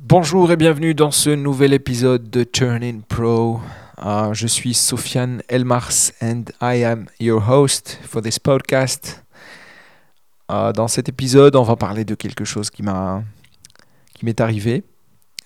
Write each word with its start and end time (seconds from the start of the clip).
Bonjour 0.00 0.52
et 0.52 0.56
bienvenue 0.56 0.94
dans 0.94 1.10
ce 1.10 1.30
nouvel 1.30 1.72
épisode 1.72 2.30
de 2.30 2.44
Turning 2.44 3.02
Pro. 3.02 3.60
Uh, 4.00 4.32
je 4.32 4.46
suis 4.46 4.72
Sofiane 4.72 5.42
Elmars 5.48 6.12
and 6.22 6.44
I 6.62 6.84
am 6.84 7.06
your 7.18 7.42
host 7.48 7.98
for 8.04 8.22
this 8.22 8.38
podcast. 8.38 9.24
Uh, 10.48 10.72
dans 10.72 10.86
cet 10.86 11.08
épisode, 11.08 11.56
on 11.56 11.64
va 11.64 11.74
parler 11.74 12.04
de 12.04 12.14
quelque 12.14 12.44
chose 12.44 12.70
qui 12.70 12.84
m'a 12.84 13.24
qui 14.14 14.24
m'est 14.24 14.40
arrivé 14.40 14.84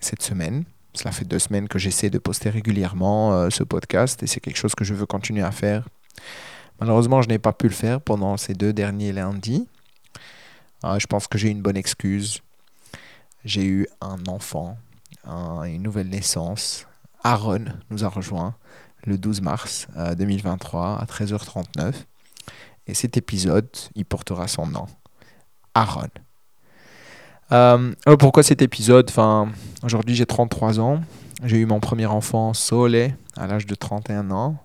cette 0.01 0.23
semaine. 0.23 0.65
Cela 0.93 1.13
fait 1.13 1.25
deux 1.25 1.39
semaines 1.39 1.67
que 1.67 1.79
j'essaie 1.79 2.11
de 2.11 2.19
poster 2.19 2.51
régulièrement 2.51 3.33
euh, 3.33 3.49
ce 3.49 3.65
podcast 3.65 4.23
et 4.23 4.27
c'est 4.27 4.41
quelque 4.41 4.59
chose 4.59 4.75
que 4.75 4.85
je 4.85 4.93
veux 4.93 5.07
continuer 5.07 5.43
à 5.43 5.51
faire. 5.51 5.89
Malheureusement, 6.79 7.23
je 7.23 7.29
n'ai 7.29 7.39
pas 7.39 7.55
pu 7.55 7.69
le 7.69 7.75
faire 7.75 8.03
pendant 8.03 8.37
ces 8.37 8.53
deux 8.53 8.75
derniers 8.75 9.13
lundis. 9.13 9.67
Je 10.85 11.07
pense 11.07 11.27
que 11.27 11.39
j'ai 11.39 11.49
une 11.49 11.63
bonne 11.63 11.77
excuse 11.79 12.43
j'ai 13.45 13.65
eu 13.65 13.87
un 14.01 14.19
enfant, 14.29 14.77
une 15.27 15.83
nouvelle 15.83 16.09
naissance. 16.09 16.87
Aaron 17.25 17.65
nous 17.91 18.05
a 18.05 18.09
rejoint 18.09 18.55
le 19.05 19.19
12 19.19 19.41
mars 19.41 19.89
2023 20.17 20.81
euh, 20.81 21.03
à 21.03 21.05
13h39. 21.05 21.95
Et 22.87 22.95
cet 22.95 23.17
épisode, 23.17 23.69
il 23.95 24.05
portera 24.05 24.49
son 24.49 24.67
nom. 24.67 24.87
Aaron. 25.75 26.09
Euh, 27.53 27.95
pourquoi 28.19 28.43
cet 28.43 28.63
épisode? 28.63 29.07
Enfin, 29.09 29.53
Aujourd'hui, 29.83 30.15
j'ai 30.15 30.27
33 30.27 30.79
ans. 30.79 31.01
J'ai 31.45 31.59
eu 31.59 31.67
mon 31.67 31.81
premier 31.81 32.07
enfant, 32.07 32.55
Solé, 32.55 33.15
à 33.37 33.49
l'âge 33.49 33.67
de 33.67 33.75
31 33.75 34.31
ans. 34.31 34.57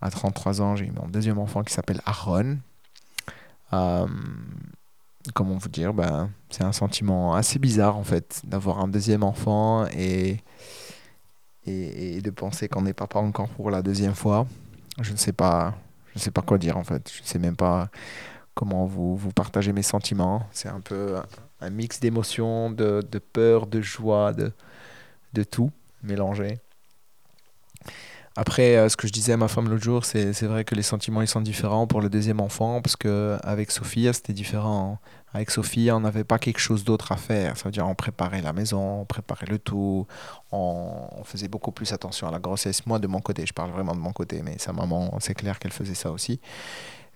À 0.00 0.10
33 0.10 0.60
ans, 0.60 0.76
j'ai 0.76 0.86
eu 0.86 0.90
mon 0.90 1.06
deuxième 1.06 1.38
enfant 1.38 1.62
qui 1.62 1.72
s'appelle 1.72 2.00
Aaron. 2.04 2.58
Euh, 3.72 4.06
comment 5.32 5.56
vous 5.56 5.68
dire, 5.68 5.94
ben, 5.94 6.30
c'est 6.50 6.64
un 6.64 6.72
sentiment 6.72 7.34
assez 7.34 7.58
bizarre 7.58 7.96
en 7.96 8.04
fait 8.04 8.42
d'avoir 8.44 8.80
un 8.80 8.88
deuxième 8.88 9.22
enfant 9.22 9.86
et, 9.88 10.42
de 11.66 12.30
penser 12.30 12.68
qu'on 12.68 12.82
n'est 12.82 12.92
pas 12.92 13.08
encore 13.14 13.48
pour 13.48 13.70
la 13.70 13.82
deuxième 13.82 14.14
fois. 14.14 14.46
Je 15.00 15.12
ne 15.12 15.16
sais 15.16 15.32
pas, 15.32 15.74
je 16.12 16.18
ne 16.18 16.20
sais 16.20 16.30
pas 16.30 16.42
quoi 16.42 16.58
dire 16.58 16.76
en 16.76 16.84
fait. 16.84 17.10
Je 17.12 17.22
ne 17.22 17.26
sais 17.26 17.38
même 17.38 17.56
pas 17.56 17.88
comment 18.54 18.86
vous, 18.86 19.16
vous 19.16 19.32
partagez 19.32 19.72
mes 19.72 19.82
sentiments. 19.82 20.46
C'est 20.52 20.68
un 20.68 20.80
peu 20.80 21.16
un 21.60 21.70
mix 21.70 22.00
d'émotions, 22.00 22.70
de, 22.70 23.02
de, 23.10 23.18
peur, 23.18 23.66
de 23.66 23.80
joie, 23.80 24.32
de, 24.32 24.52
de 25.32 25.42
tout 25.42 25.70
mélangé. 26.02 26.58
Après, 28.38 28.76
euh, 28.76 28.90
ce 28.90 28.98
que 28.98 29.06
je 29.08 29.12
disais 29.12 29.32
à 29.32 29.38
ma 29.38 29.48
femme 29.48 29.70
l'autre 29.70 29.82
jour, 29.82 30.04
c'est, 30.04 30.34
c'est 30.34 30.46
vrai 30.46 30.64
que 30.64 30.74
les 30.74 30.82
sentiments 30.82 31.22
ils 31.22 31.28
sont 31.28 31.40
différents 31.40 31.86
pour 31.86 32.02
le 32.02 32.10
deuxième 32.10 32.40
enfant, 32.40 32.82
parce 32.82 32.94
qu'avec 32.94 33.70
Sophie, 33.70 34.08
c'était 34.12 34.34
différent. 34.34 34.98
Avec 35.32 35.50
Sophie, 35.50 35.90
on 35.90 36.00
n'avait 36.00 36.24
pas 36.24 36.38
quelque 36.38 36.58
chose 36.60 36.84
d'autre 36.84 37.12
à 37.12 37.16
faire. 37.16 37.56
Ça 37.56 37.64
veut 37.64 37.70
dire 37.70 37.86
on 37.86 37.94
préparait 37.94 38.42
la 38.42 38.52
maison, 38.52 39.00
on 39.00 39.04
préparait 39.06 39.46
le 39.46 39.58
tout, 39.58 40.06
on, 40.52 41.08
faisait 41.24 41.48
beaucoup 41.48 41.72
plus 41.72 41.92
attention 41.92 42.28
à 42.28 42.30
la 42.30 42.38
grossesse. 42.38 42.86
Moi, 42.86 42.98
de 42.98 43.06
mon 43.06 43.20
côté, 43.20 43.44
je 43.46 43.54
parle 43.54 43.70
vraiment 43.70 43.94
de 43.94 44.00
mon 44.00 44.12
côté, 44.12 44.42
mais 44.44 44.58
sa 44.58 44.72
maman, 44.72 45.16
c'est 45.20 45.34
clair 45.34 45.58
qu'elle 45.58 45.72
faisait 45.72 45.94
ça 45.94 46.10
aussi. 46.10 46.38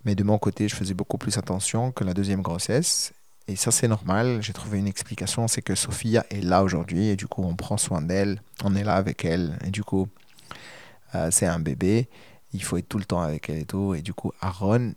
Mais 0.05 0.15
de 0.15 0.25
mon 0.25 0.39
côté, 0.39 0.69
je 0.69 0.75
faisais 0.75 0.95
beaucoup 0.95 1.19
plus 1.19 1.37
attention 1.37 1.93
que 1.93 2.05
la 2.05 2.15
deuxième 2.15 2.41
grossesse. 2.41 3.13
Et 3.47 3.57
ça, 3.57 3.71
c'est 3.71 3.89
normal. 3.89 4.39
J'ai 4.41 4.53
trouvé 4.53 4.79
une 4.79 4.87
explication, 4.87 5.49
c'est 5.49 5.63
que 5.63 5.75
Sophia 5.75 6.25
est 6.31 6.43
là 6.43 6.63
aujourd'hui 6.63 7.09
et 7.09 7.17
du 7.17 7.27
coup, 7.27 7.43
on 7.43 7.57
prend 7.57 7.77
soin 7.77 8.01
d'elle, 8.01 8.41
on 8.65 8.75
est 8.75 8.85
là 8.85 8.95
avec 8.95 9.25
elle. 9.25 9.59
Et 9.67 9.71
du 9.71 9.83
coup, 9.83 10.09
euh, 11.15 11.31
c'est 11.31 11.47
un 11.47 11.59
bébé, 11.59 12.09
il 12.53 12.63
faut 12.63 12.77
être 12.77 12.89
tout 12.89 12.99
le 12.99 13.05
temps 13.05 13.21
avec 13.21 13.49
elle 13.49 13.59
et 13.59 13.65
tout. 13.65 13.95
Et 13.95 14.03
du 14.03 14.13
coup, 14.13 14.33
Aaron, 14.41 14.95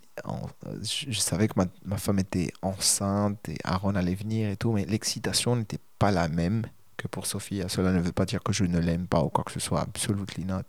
je, 0.82 1.20
savais 1.20 1.48
que 1.48 1.54
ma, 1.86 1.98
femme 1.98 2.20
était 2.20 2.52
enceinte 2.62 3.50
et 3.50 3.58
Aaron 3.64 3.96
allait 3.96 4.16
venir 4.16 4.50
et 4.50 4.58
tout, 4.58 4.72
mais 4.72 4.86
l'excitation 4.86 5.56
n'était 5.56 5.80
pas 6.00 6.12
la 6.12 6.28
même 6.28 6.66
que 6.98 7.08
pour 7.08 7.26
Sophie. 7.26 7.62
Cela 7.68 7.92
ne 7.92 8.00
veut 8.00 8.12
pas 8.12 8.26
dire 8.26 8.42
que 8.42 8.54
je 8.54 8.64
ne 8.64 8.80
l'aime 8.80 9.08
pas 9.08 9.22
ou 9.22 9.30
quoi 9.30 9.44
que 9.44 9.52
ce 9.52 9.60
soit, 9.60 9.82
absolutely 9.82 10.46
not. 10.46 10.64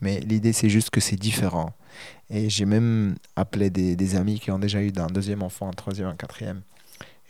Mais 0.00 0.20
l'idée, 0.20 0.52
c'est 0.52 0.68
juste 0.68 0.90
que 0.90 1.00
c'est 1.00 1.16
différent. 1.16 1.72
Et 2.28 2.50
j'ai 2.50 2.64
même 2.64 3.16
appelé 3.36 3.70
des, 3.70 3.94
des, 3.94 4.16
amis 4.16 4.40
qui 4.40 4.50
ont 4.50 4.58
déjà 4.58 4.82
eu 4.82 4.92
un 4.96 5.06
deuxième 5.06 5.42
enfant, 5.42 5.68
un 5.68 5.72
troisième, 5.72 6.08
un 6.08 6.16
quatrième. 6.16 6.62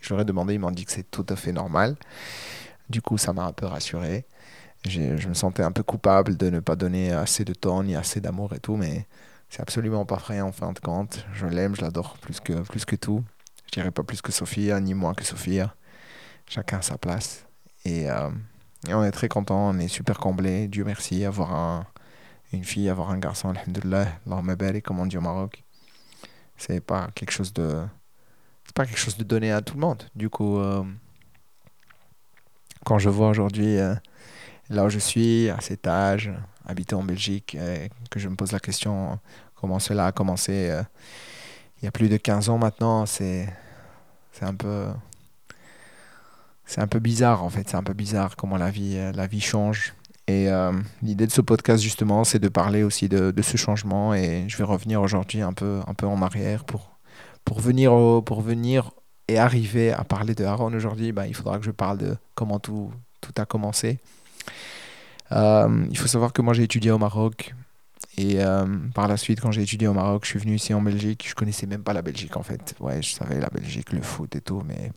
Je 0.01 0.09
leur 0.13 0.21
ai 0.21 0.25
demandé, 0.25 0.55
ils 0.55 0.59
m'ont 0.59 0.71
dit 0.71 0.85
que 0.85 0.91
c'est 0.91 1.09
tout 1.09 1.25
à 1.29 1.35
fait 1.35 1.51
normal. 1.51 1.95
Du 2.89 3.01
coup, 3.01 3.17
ça 3.17 3.31
m'a 3.31 3.45
un 3.45 3.53
peu 3.53 3.65
rassuré 3.65 4.25
je 4.85 5.27
me 5.27 5.33
sentais 5.33 5.63
un 5.63 5.71
peu 5.71 5.83
coupable 5.83 6.35
de 6.37 6.49
ne 6.49 6.59
pas 6.59 6.75
donner 6.75 7.11
assez 7.13 7.45
de 7.45 7.53
temps 7.53 7.83
ni 7.83 7.95
assez 7.95 8.19
d'amour 8.19 8.53
et 8.53 8.59
tout, 8.59 8.75
mais 8.75 9.07
c'est 9.49 9.61
absolument 9.61 10.05
pas 10.05 10.15
vrai 10.15 10.41
en 10.41 10.51
fin 10.51 10.73
de 10.73 10.79
compte. 10.79 11.25
Je 11.33 11.45
l'aime, 11.45 11.75
je 11.75 11.81
l'adore 11.81 12.17
plus 12.17 12.39
que, 12.39 12.53
plus 12.63 12.85
que 12.85 12.95
tout. 12.95 13.23
Je 13.67 13.71
dirais 13.73 13.91
pas 13.91 14.03
plus 14.03 14.21
que 14.21 14.31
Sophia, 14.31 14.79
ni 14.79 14.93
moins 14.93 15.13
que 15.13 15.23
Sophia. 15.23 15.75
Chacun 16.47 16.79
à 16.79 16.81
sa 16.81 16.97
place. 16.97 17.45
Et, 17.85 18.09
euh, 18.09 18.29
on 18.89 19.03
est 19.03 19.11
très 19.11 19.29
content, 19.29 19.69
on 19.69 19.77
est 19.77 19.87
super 19.87 20.17
comblé. 20.17 20.67
Dieu 20.67 20.83
merci, 20.83 21.23
avoir 21.23 21.53
un, 21.53 21.85
une 22.51 22.63
fille, 22.63 22.89
avoir 22.89 23.11
un 23.11 23.19
garçon, 23.19 23.49
alhamdoulilah, 23.49 24.07
belle 24.57 24.81
comme 24.81 24.99
on 24.99 25.05
dit 25.05 25.17
au 25.17 25.21
Maroc. 25.21 25.63
C'est 26.57 26.81
pas 26.81 27.09
quelque 27.15 27.31
chose 27.31 27.53
de. 27.53 27.85
C'est 28.65 28.75
pas 28.75 28.85
quelque 28.85 28.99
chose 28.99 29.17
de 29.17 29.23
donné 29.23 29.51
à 29.51 29.61
tout 29.61 29.75
le 29.75 29.81
monde. 29.81 30.03
Du 30.15 30.29
coup, 30.29 30.57
euh, 30.57 30.83
quand 32.85 32.99
je 32.99 33.09
vois 33.09 33.29
aujourd'hui. 33.29 33.77
Euh, 33.77 33.95
là 34.69 34.85
où 34.85 34.89
je 34.89 34.99
suis, 34.99 35.49
à 35.49 35.59
cet 35.61 35.87
âge, 35.87 36.31
habité 36.65 36.95
en 36.95 37.03
Belgique, 37.03 37.55
euh, 37.59 37.87
que 38.09 38.19
je 38.19 38.29
me 38.29 38.35
pose 38.35 38.51
la 38.51 38.59
question 38.59 39.19
comment 39.55 39.79
cela 39.79 40.07
a 40.07 40.11
commencé 40.11 40.69
euh, 40.69 40.83
il 41.81 41.85
y 41.85 41.87
a 41.87 41.91
plus 41.91 42.09
de 42.09 42.17
15 42.17 42.49
ans 42.49 42.57
maintenant, 42.57 43.05
c'est 43.05 43.47
un 44.41 44.55
peu 44.55 44.87
c'est 46.65 46.81
un 46.81 46.87
peu 46.87 46.99
bizarre 46.99 47.43
en 47.43 47.49
fait, 47.49 47.69
c'est 47.69 47.75
un 47.75 47.83
peu 47.83 47.93
bizarre 47.93 48.35
comment 48.35 48.57
la 48.57 48.71
vie 48.71 48.95
euh, 48.97 49.11
la 49.13 49.27
vie 49.27 49.41
change. 49.41 49.93
Et 50.27 50.47
l'idée 51.01 51.27
de 51.27 51.33
ce 51.33 51.41
podcast 51.41 51.83
justement, 51.83 52.23
c'est 52.23 52.39
de 52.39 52.47
parler 52.47 52.83
aussi 52.83 53.09
de, 53.09 53.33
ce 53.41 53.57
changement 53.57 54.13
et 54.13 54.45
je 54.47 54.55
vais 54.55 54.63
revenir 54.63 55.01
aujourd'hui 55.01 55.41
un 55.41 55.51
peu 55.51 55.81
un 55.85 55.93
peu 55.93 56.07
en 56.07 56.21
arrière 56.21 56.63
pour 56.63 56.91
pour 57.43 57.59
venir 57.59 57.91
pour 58.23 58.39
venir 58.39 58.91
et 59.27 59.37
arriver 59.37 59.91
à 59.91 60.05
parler 60.05 60.33
de 60.33 60.45
Aaron 60.45 60.73
aujourd'hui, 60.73 61.11
bah, 61.11 61.27
il 61.27 61.35
faudra 61.35 61.59
que 61.59 61.65
je 61.65 61.71
parle 61.71 61.97
de 61.97 62.15
comment 62.35 62.59
tout 62.59 62.89
tout 63.19 63.33
a 63.35 63.45
commencé. 63.45 63.99
Euh, 65.33 65.85
il 65.89 65.97
faut 65.97 66.07
savoir 66.07 66.33
que 66.33 66.41
moi 66.41 66.53
j'ai 66.53 66.63
étudié 66.63 66.91
au 66.91 66.97
Maroc. 66.97 67.55
Et 68.17 68.43
euh, 68.43 68.65
par 68.93 69.07
la 69.07 69.17
suite, 69.17 69.41
quand 69.41 69.51
j'ai 69.51 69.63
étudié 69.63 69.87
au 69.87 69.93
Maroc, 69.93 70.23
je 70.25 70.29
suis 70.29 70.39
venu 70.39 70.55
ici 70.55 70.73
en 70.73 70.81
Belgique. 70.81 71.25
Je 71.27 71.33
connaissais 71.33 71.65
même 71.65 71.81
pas 71.83 71.93
la 71.93 72.01
Belgique 72.01 72.37
en 72.37 72.43
fait. 72.43 72.75
Ouais, 72.79 73.01
je 73.01 73.11
savais 73.11 73.39
la 73.39 73.49
Belgique, 73.49 73.91
le 73.91 74.01
foot 74.01 74.35
et 74.35 74.41
tout, 74.41 74.61
mais 74.67 74.91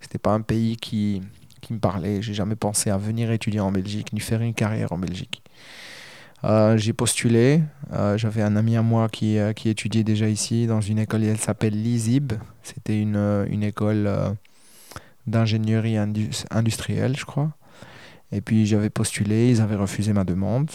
c'était 0.00 0.18
pas 0.18 0.32
un 0.32 0.40
pays 0.40 0.76
qui, 0.76 1.20
qui 1.60 1.72
me 1.72 1.80
parlait. 1.80 2.22
J'ai 2.22 2.34
jamais 2.34 2.54
pensé 2.54 2.90
à 2.90 2.96
venir 2.96 3.30
étudier 3.32 3.60
en 3.60 3.72
Belgique 3.72 4.12
ni 4.12 4.20
faire 4.20 4.40
une 4.40 4.54
carrière 4.54 4.92
en 4.92 4.98
Belgique. 4.98 5.42
Euh, 6.44 6.76
j'ai 6.76 6.92
postulé. 6.92 7.62
J'avais 8.16 8.42
un 8.42 8.54
ami 8.54 8.76
à 8.76 8.82
moi 8.82 9.08
qui, 9.08 9.38
qui 9.56 9.68
étudiait 9.68 10.04
déjà 10.04 10.28
ici 10.28 10.68
dans 10.68 10.80
une 10.80 11.00
école, 11.00 11.24
elle 11.24 11.38
s'appelle 11.38 11.82
l'ISIB. 11.82 12.34
C'était 12.62 13.00
une, 13.00 13.46
une 13.50 13.64
école 13.64 14.08
d'ingénierie 15.26 15.96
industrielle, 16.50 17.16
je 17.16 17.24
crois. 17.24 17.50
Et 18.32 18.40
puis 18.40 18.66
j'avais 18.66 18.90
postulé, 18.90 19.50
ils 19.50 19.60
avaient 19.60 19.76
refusé 19.76 20.12
ma 20.12 20.24
demande. 20.24 20.70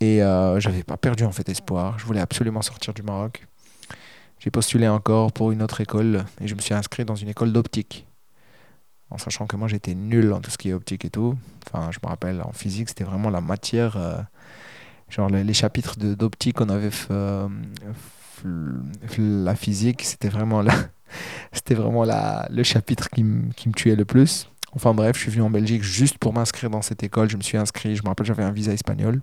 Et 0.00 0.22
euh, 0.22 0.60
j'avais 0.60 0.82
pas 0.82 0.96
perdu 0.96 1.24
en 1.24 1.32
fait 1.32 1.48
espoir. 1.48 1.98
Je 1.98 2.04
voulais 2.04 2.20
absolument 2.20 2.62
sortir 2.62 2.92
du 2.92 3.02
Maroc. 3.02 3.46
J'ai 4.38 4.50
postulé 4.50 4.86
encore 4.86 5.32
pour 5.32 5.52
une 5.52 5.62
autre 5.62 5.80
école 5.80 6.24
et 6.40 6.46
je 6.46 6.54
me 6.54 6.60
suis 6.60 6.74
inscrit 6.74 7.04
dans 7.04 7.14
une 7.14 7.28
école 7.28 7.52
d'optique. 7.52 8.06
En 9.08 9.18
sachant 9.18 9.46
que 9.46 9.56
moi 9.56 9.68
j'étais 9.68 9.94
nul 9.94 10.32
en 10.32 10.40
tout 10.40 10.50
ce 10.50 10.58
qui 10.58 10.68
est 10.68 10.72
optique 10.74 11.04
et 11.04 11.10
tout. 11.10 11.36
Enfin, 11.66 11.90
je 11.90 11.98
me 12.02 12.08
rappelle, 12.08 12.42
en 12.42 12.52
physique, 12.52 12.88
c'était 12.88 13.04
vraiment 13.04 13.30
la 13.30 13.40
matière. 13.40 13.96
Euh, 13.96 14.20
genre 15.08 15.30
les, 15.30 15.54
chapitres 15.54 15.96
d'optique 15.98 16.56
qu'on 16.56 16.68
avait. 16.68 16.90
Euh, 17.10 17.48
la 19.16 19.54
physique, 19.54 20.02
c'était 20.02 20.28
vraiment, 20.28 20.60
la, 20.60 20.74
vraiment 21.70 22.04
la, 22.04 22.46
le 22.50 22.62
chapitre 22.62 23.08
qui 23.08 23.24
me 23.24 23.72
tuait 23.72 23.96
le 23.96 24.04
plus. 24.04 24.48
Enfin 24.76 24.92
bref, 24.92 25.16
je 25.16 25.22
suis 25.22 25.30
venu 25.30 25.42
en 25.42 25.48
Belgique 25.48 25.82
juste 25.82 26.18
pour 26.18 26.34
m'inscrire 26.34 26.68
dans 26.68 26.82
cette 26.82 27.02
école. 27.02 27.30
Je 27.30 27.38
me 27.38 27.42
suis 27.42 27.56
inscrit, 27.56 27.96
je 27.96 28.02
me 28.02 28.08
rappelle, 28.08 28.26
j'avais 28.26 28.44
un 28.44 28.52
visa 28.52 28.74
espagnol. 28.74 29.22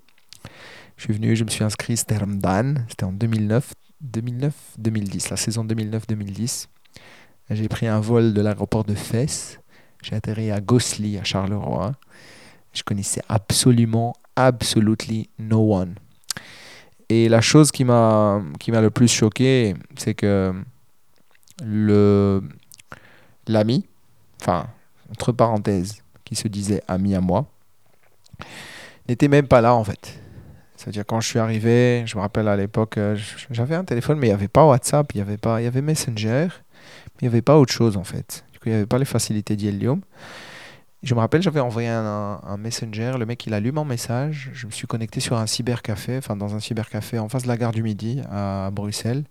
Je 0.97 1.03
suis 1.03 1.13
venu, 1.13 1.35
je 1.35 1.43
me 1.43 1.49
suis 1.49 1.63
inscrit, 1.63 1.95
c'était 1.95 2.17
c'était 2.89 3.03
en 3.03 3.11
2009, 3.11 3.73
2009-2010, 4.03 5.29
la 5.29 5.37
saison 5.37 5.63
2009-2010. 5.63 6.67
J'ai 7.51 7.67
pris 7.67 7.85
un 7.85 7.99
vol 7.99 8.33
de 8.33 8.41
l'aéroport 8.41 8.83
de 8.83 8.95
Fès. 8.95 9.59
J'ai 10.01 10.15
atterri 10.15 10.49
à 10.49 10.59
Gosselies, 10.59 11.19
à 11.19 11.23
Charleroi. 11.23 11.91
Je 12.73 12.81
connaissais 12.81 13.21
absolument, 13.29 14.15
absolutely 14.35 15.29
no 15.37 15.75
one. 15.75 15.93
Et 17.09 17.29
la 17.29 17.41
chose 17.41 17.71
qui 17.71 17.83
m'a 17.83 18.41
le 18.67 18.89
plus 18.89 19.07
choqué, 19.07 19.75
c'est 19.97 20.15
que 20.15 20.51
l'ami, 23.47 23.85
enfin 24.41 24.67
entre 25.13 25.31
parenthèses, 25.31 26.01
qui 26.25 26.35
se 26.35 26.47
disait 26.47 26.81
ami 26.87 27.13
à 27.13 27.21
moi, 27.21 27.45
n'était 29.07 29.27
même 29.27 29.47
pas 29.47 29.61
là 29.61 29.75
en 29.75 29.83
fait. 29.83 30.19
C'est-à-dire 30.75 31.05
quand 31.05 31.21
je 31.21 31.27
suis 31.27 31.39
arrivé, 31.39 32.03
je 32.07 32.17
me 32.17 32.21
rappelle 32.21 32.47
à 32.47 32.57
l'époque, 32.57 32.97
euh, 32.97 33.15
j'avais 33.51 33.75
un 33.75 33.83
téléphone, 33.83 34.17
mais 34.17 34.27
il 34.27 34.29
n'y 34.31 34.35
avait 34.35 34.47
pas 34.47 34.65
WhatsApp, 34.65 35.13
il 35.13 35.19
y 35.19 35.21
avait 35.21 35.37
pas, 35.37 35.61
il 35.61 35.65
y 35.65 35.67
avait 35.67 35.83
Messenger, 35.83 36.47
mais 36.49 37.21
il 37.21 37.25
n'y 37.25 37.27
avait 37.27 37.43
pas 37.43 37.57
autre 37.57 37.71
chose 37.71 37.95
en 37.95 38.03
fait. 38.03 38.43
Du 38.51 38.59
coup, 38.59 38.65
il 38.65 38.71
n'y 38.71 38.77
avait 38.77 38.87
pas 38.87 38.97
les 38.97 39.05
facilités 39.05 39.55
d'Helium. 39.55 40.01
Je 41.03 41.13
me 41.13 41.19
rappelle, 41.19 41.43
j'avais 41.43 41.59
envoyé 41.59 41.89
un, 41.89 42.39
un 42.41 42.57
messenger, 42.57 43.13
le 43.19 43.25
mec 43.25 43.45
il 43.45 43.53
a 43.53 43.59
lu 43.59 43.71
mon 43.71 43.85
message, 43.85 44.49
je 44.53 44.65
me 44.65 44.71
suis 44.71 44.87
connecté 44.87 45.19
sur 45.19 45.37
un 45.37 45.45
cybercafé, 45.45 46.17
enfin 46.17 46.35
dans 46.35 46.55
un 46.55 46.59
cybercafé 46.59 47.19
en 47.19 47.29
face 47.29 47.43
de 47.43 47.49
la 47.49 47.57
gare 47.57 47.71
du 47.71 47.83
Midi 47.83 48.21
à 48.31 48.71
Bruxelles. 48.71 49.25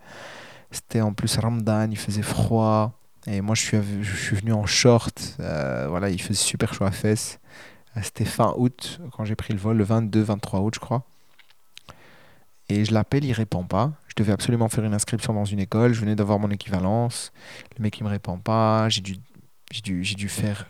C'était 0.71 1.01
en 1.01 1.13
plus 1.13 1.37
Ramadan, 1.39 1.89
il 1.91 1.99
faisait 1.99 2.23
froid, 2.23 2.93
et 3.27 3.41
moi 3.41 3.55
je 3.55 3.63
suis, 3.63 3.79
je 4.03 4.17
suis 4.17 4.37
venu 4.37 4.53
en 4.53 4.67
short, 4.67 5.37
euh, 5.41 5.87
voilà, 5.89 6.11
il 6.11 6.21
faisait 6.21 6.35
super 6.35 6.75
chaud 6.75 6.85
à 6.85 6.91
fesses. 6.91 7.39
Euh, 7.97 8.01
C'était 8.03 8.25
fin 8.25 8.55
août 8.57 9.01
quand 9.13 9.25
j'ai 9.25 9.37
pris 9.37 9.53
le 9.53 9.59
vol, 9.61 9.77
le 9.77 9.85
22-23 9.85 10.61
août 10.61 10.75
je 10.75 10.81
crois. 10.81 11.05
Et 12.69 12.85
je 12.85 12.95
l'appelle, 12.95 13.25
il 13.25 13.33
répond 13.33 13.65
pas. 13.65 13.93
Je 14.09 14.15
devais 14.17 14.33
absolument 14.33 14.69
faire 14.69 14.85
une 14.85 14.95
inscription 14.95 15.35
dans 15.35 15.45
une 15.45 15.59
école, 15.59 15.93
je 15.93 16.01
venais 16.01 16.15
d'avoir 16.17 16.39
mon 16.39 16.51
équivalence. 16.51 17.33
Le 17.77 17.83
mec 17.83 17.99
il 17.99 18.05
me 18.05 18.09
répond 18.09 18.39
pas, 18.39 18.89
j'ai 18.89 19.01
dû, 19.01 19.17
j'ai 19.71 19.83
dû, 19.83 20.05
j'ai 20.05 20.15
dû 20.15 20.29
faire 20.29 20.67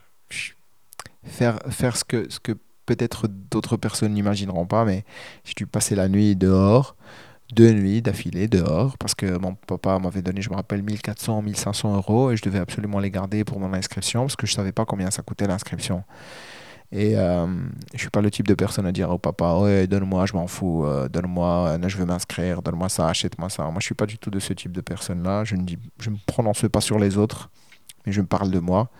faire, 1.25 1.59
faire 1.71 1.97
ce 1.97 2.05
que, 2.05 2.31
ce 2.31 2.41
que 2.41 2.53
peut-être 2.87 3.29
d'autres 3.29 3.77
personnes 3.77 4.15
n'imagineront 4.15 4.67
pas, 4.67 4.85
mais 4.85 5.05
j'ai 5.45 5.55
dû 5.55 5.67
passer 5.67 5.95
la 5.95 6.09
nuit 6.09 6.37
dehors, 6.37 6.97
deux 7.53 7.73
nuits 7.73 8.03
d'affilée 8.03 8.49
dehors, 8.49 8.97
parce 8.99 9.15
que 9.15 9.39
mon 9.39 9.55
papa 9.55 9.99
m'avait 9.99 10.23
donné, 10.23 10.43
je 10.43 10.51
me 10.51 10.57
rappelle, 10.57 10.83
1400, 10.83 11.43
1500 11.43 11.97
euros, 11.97 12.31
et 12.31 12.37
je 12.37 12.43
devais 12.43 12.59
absolument 12.59 12.99
les 12.99 13.11
garder 13.11 13.45
pour 13.45 13.61
mon 13.61 13.73
inscription, 13.75 14.23
parce 14.23 14.37
que 14.37 14.47
je 14.47 14.53
ne 14.53 14.57
savais 14.57 14.73
pas 14.73 14.85
combien 14.85 15.11
ça 15.11 15.23
coûtait 15.23 15.47
l'inscription. 15.47 16.05
Et 16.93 17.17
euh, 17.17 17.47
je 17.95 17.99
suis 17.99 18.11
pas 18.11 18.21
le 18.21 18.31
type 18.31 18.47
de 18.47 18.55
personne 18.55 18.85
à 18.85 18.93
dire 18.93 19.11
au 19.11 19.17
papa, 19.17 19.55
ouais, 19.57 19.87
donne-moi, 19.87 20.27
je 20.27 20.35
m'en 20.35 20.47
fous, 20.47 20.85
euh, 20.85 21.09
donne-moi, 21.09 21.69
euh, 21.69 21.89
je 21.89 21.97
veux 21.97 22.05
m'inscrire, 22.05 22.61
donne-moi 22.61 22.91
ça, 22.91 23.09
achète-moi 23.09 23.49
ça. 23.49 23.65
Moi, 23.65 23.77
je 23.79 23.87
suis 23.87 23.95
pas 23.95 24.05
du 24.05 24.19
tout 24.19 24.31
de 24.31 24.39
ce 24.39 24.53
type 24.53 24.73
de 24.73 24.83
personne-là. 24.83 25.45
Je 25.45 25.57
ne 25.57 25.63
dis, 25.63 25.79
je 25.99 26.11
me 26.11 26.17
prononce 26.27 26.67
pas 26.71 26.83
sur 26.83 26.99
les 26.99 27.17
autres, 27.17 27.51
mais 28.05 28.13
je 28.13 28.21
me 28.21 28.27
parle 28.27 28.51
de 28.51 28.59
moi. 28.59 28.91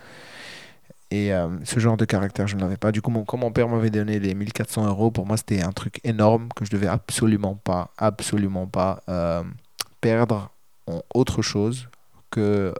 Et 1.13 1.31
euh, 1.31 1.51
ce 1.65 1.79
genre 1.79 1.99
de 1.99 2.07
caractère, 2.07 2.47
je 2.47 2.57
ne 2.57 2.63
l'avais 2.63 2.79
pas. 2.79 2.91
Du 2.91 3.03
coup, 3.03 3.11
mon, 3.11 3.23
quand 3.27 3.37
mon 3.37 3.53
père 3.53 3.69
m'avait 3.69 3.91
donné 3.91 4.19
les 4.19 4.35
1400 4.35 4.87
euros, 4.87 5.11
pour 5.11 5.27
moi, 5.27 5.37
c'était 5.37 5.61
un 5.61 5.71
truc 5.71 6.01
énorme 6.05 6.49
que 6.57 6.65
je 6.65 6.71
devais 6.71 6.87
absolument 6.87 7.55
pas, 7.55 7.91
absolument 7.99 8.67
pas 8.67 9.03
euh, 9.11 9.43
perdre 10.01 10.51
en 10.87 11.03
autre 11.15 11.43
chose 11.43 11.91
que, 12.31 12.73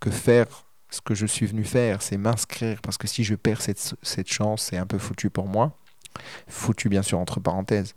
que 0.00 0.10
faire 0.10 0.46
ce 0.88 1.02
que 1.02 1.14
je 1.14 1.26
suis 1.26 1.44
venu 1.44 1.64
faire, 1.64 2.00
c'est 2.00 2.16
m'inscrire. 2.16 2.80
Parce 2.80 2.96
que 2.96 3.06
si 3.06 3.24
je 3.24 3.34
perds 3.34 3.60
cette, 3.60 3.94
cette 4.00 4.32
chance, 4.32 4.62
c'est 4.62 4.78
un 4.78 4.86
peu 4.86 4.96
foutu 4.96 5.28
pour 5.28 5.46
moi. 5.46 5.72
Foutu, 6.48 6.88
bien 6.88 7.02
sûr, 7.02 7.18
entre 7.18 7.40
parenthèses. 7.40 7.94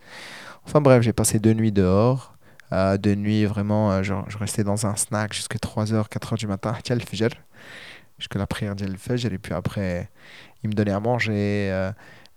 Enfin 0.65 0.81
bref, 0.81 1.03
j'ai 1.03 1.13
passé 1.13 1.39
deux 1.39 1.53
nuits 1.53 1.71
dehors. 1.71 2.33
Euh, 2.73 2.97
deux 2.97 3.15
nuits, 3.15 3.45
vraiment, 3.45 3.93
euh, 3.93 4.03
genre, 4.03 4.29
je 4.29 4.37
restais 4.37 4.65
dans 4.65 4.85
un 4.85 4.97
snack 4.97 5.31
jusqu'à 5.33 5.57
3h, 5.57 6.09
4h 6.09 6.37
du 6.37 6.47
matin. 6.47 6.75
Le 8.19 8.23
jusqu'à 8.23 8.39
la 8.39 8.47
prière 8.47 8.75
d'El 8.75 8.97
Fajr. 8.97 9.31
Et 9.33 9.37
puis 9.37 9.53
après, 9.53 10.09
il 10.63 10.69
me 10.69 10.73
donnait 10.75 10.91
à 10.91 10.99
manger. 10.99 11.69
euh, 11.71 11.91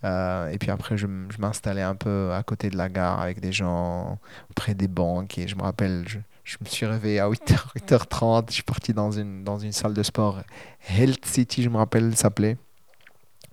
euh, 0.05 0.49
et 0.49 0.58
puis 0.58 0.70
après, 0.70 0.96
je, 0.96 1.06
je 1.06 1.38
m'installais 1.38 1.82
un 1.82 1.94
peu 1.94 2.32
à 2.32 2.43
côté 2.43 2.70
de 2.70 2.76
la 2.76 2.88
gare 2.88 3.20
avec 3.20 3.40
des 3.40 3.52
gens 3.52 4.19
près 4.55 4.75
des 4.75 4.88
banques. 4.88 5.38
Et 5.38 5.49
je 5.49 5.56
me 5.56 5.62
rappelle, 5.62 6.05
je, 6.06 6.19
je 6.44 6.56
me 6.61 6.67
suis 6.67 6.87
réveillé 6.87 7.20
à 7.20 7.29
8h, 7.29 7.75
8h30. 7.76 8.44
Je 8.49 8.55
suis 8.55 8.62
parti 8.62 8.93
dans 8.93 9.11
une, 9.11 9.44
dans 9.44 9.58
une 9.58 9.73
salle 9.73 9.94
de 9.94 10.02
sport. 10.02 10.40
Health 10.88 11.25
City, 11.26 11.62
je 11.62 11.69
me 11.69 11.76
rappelle, 11.76 12.17
s'appelait. 12.17 12.56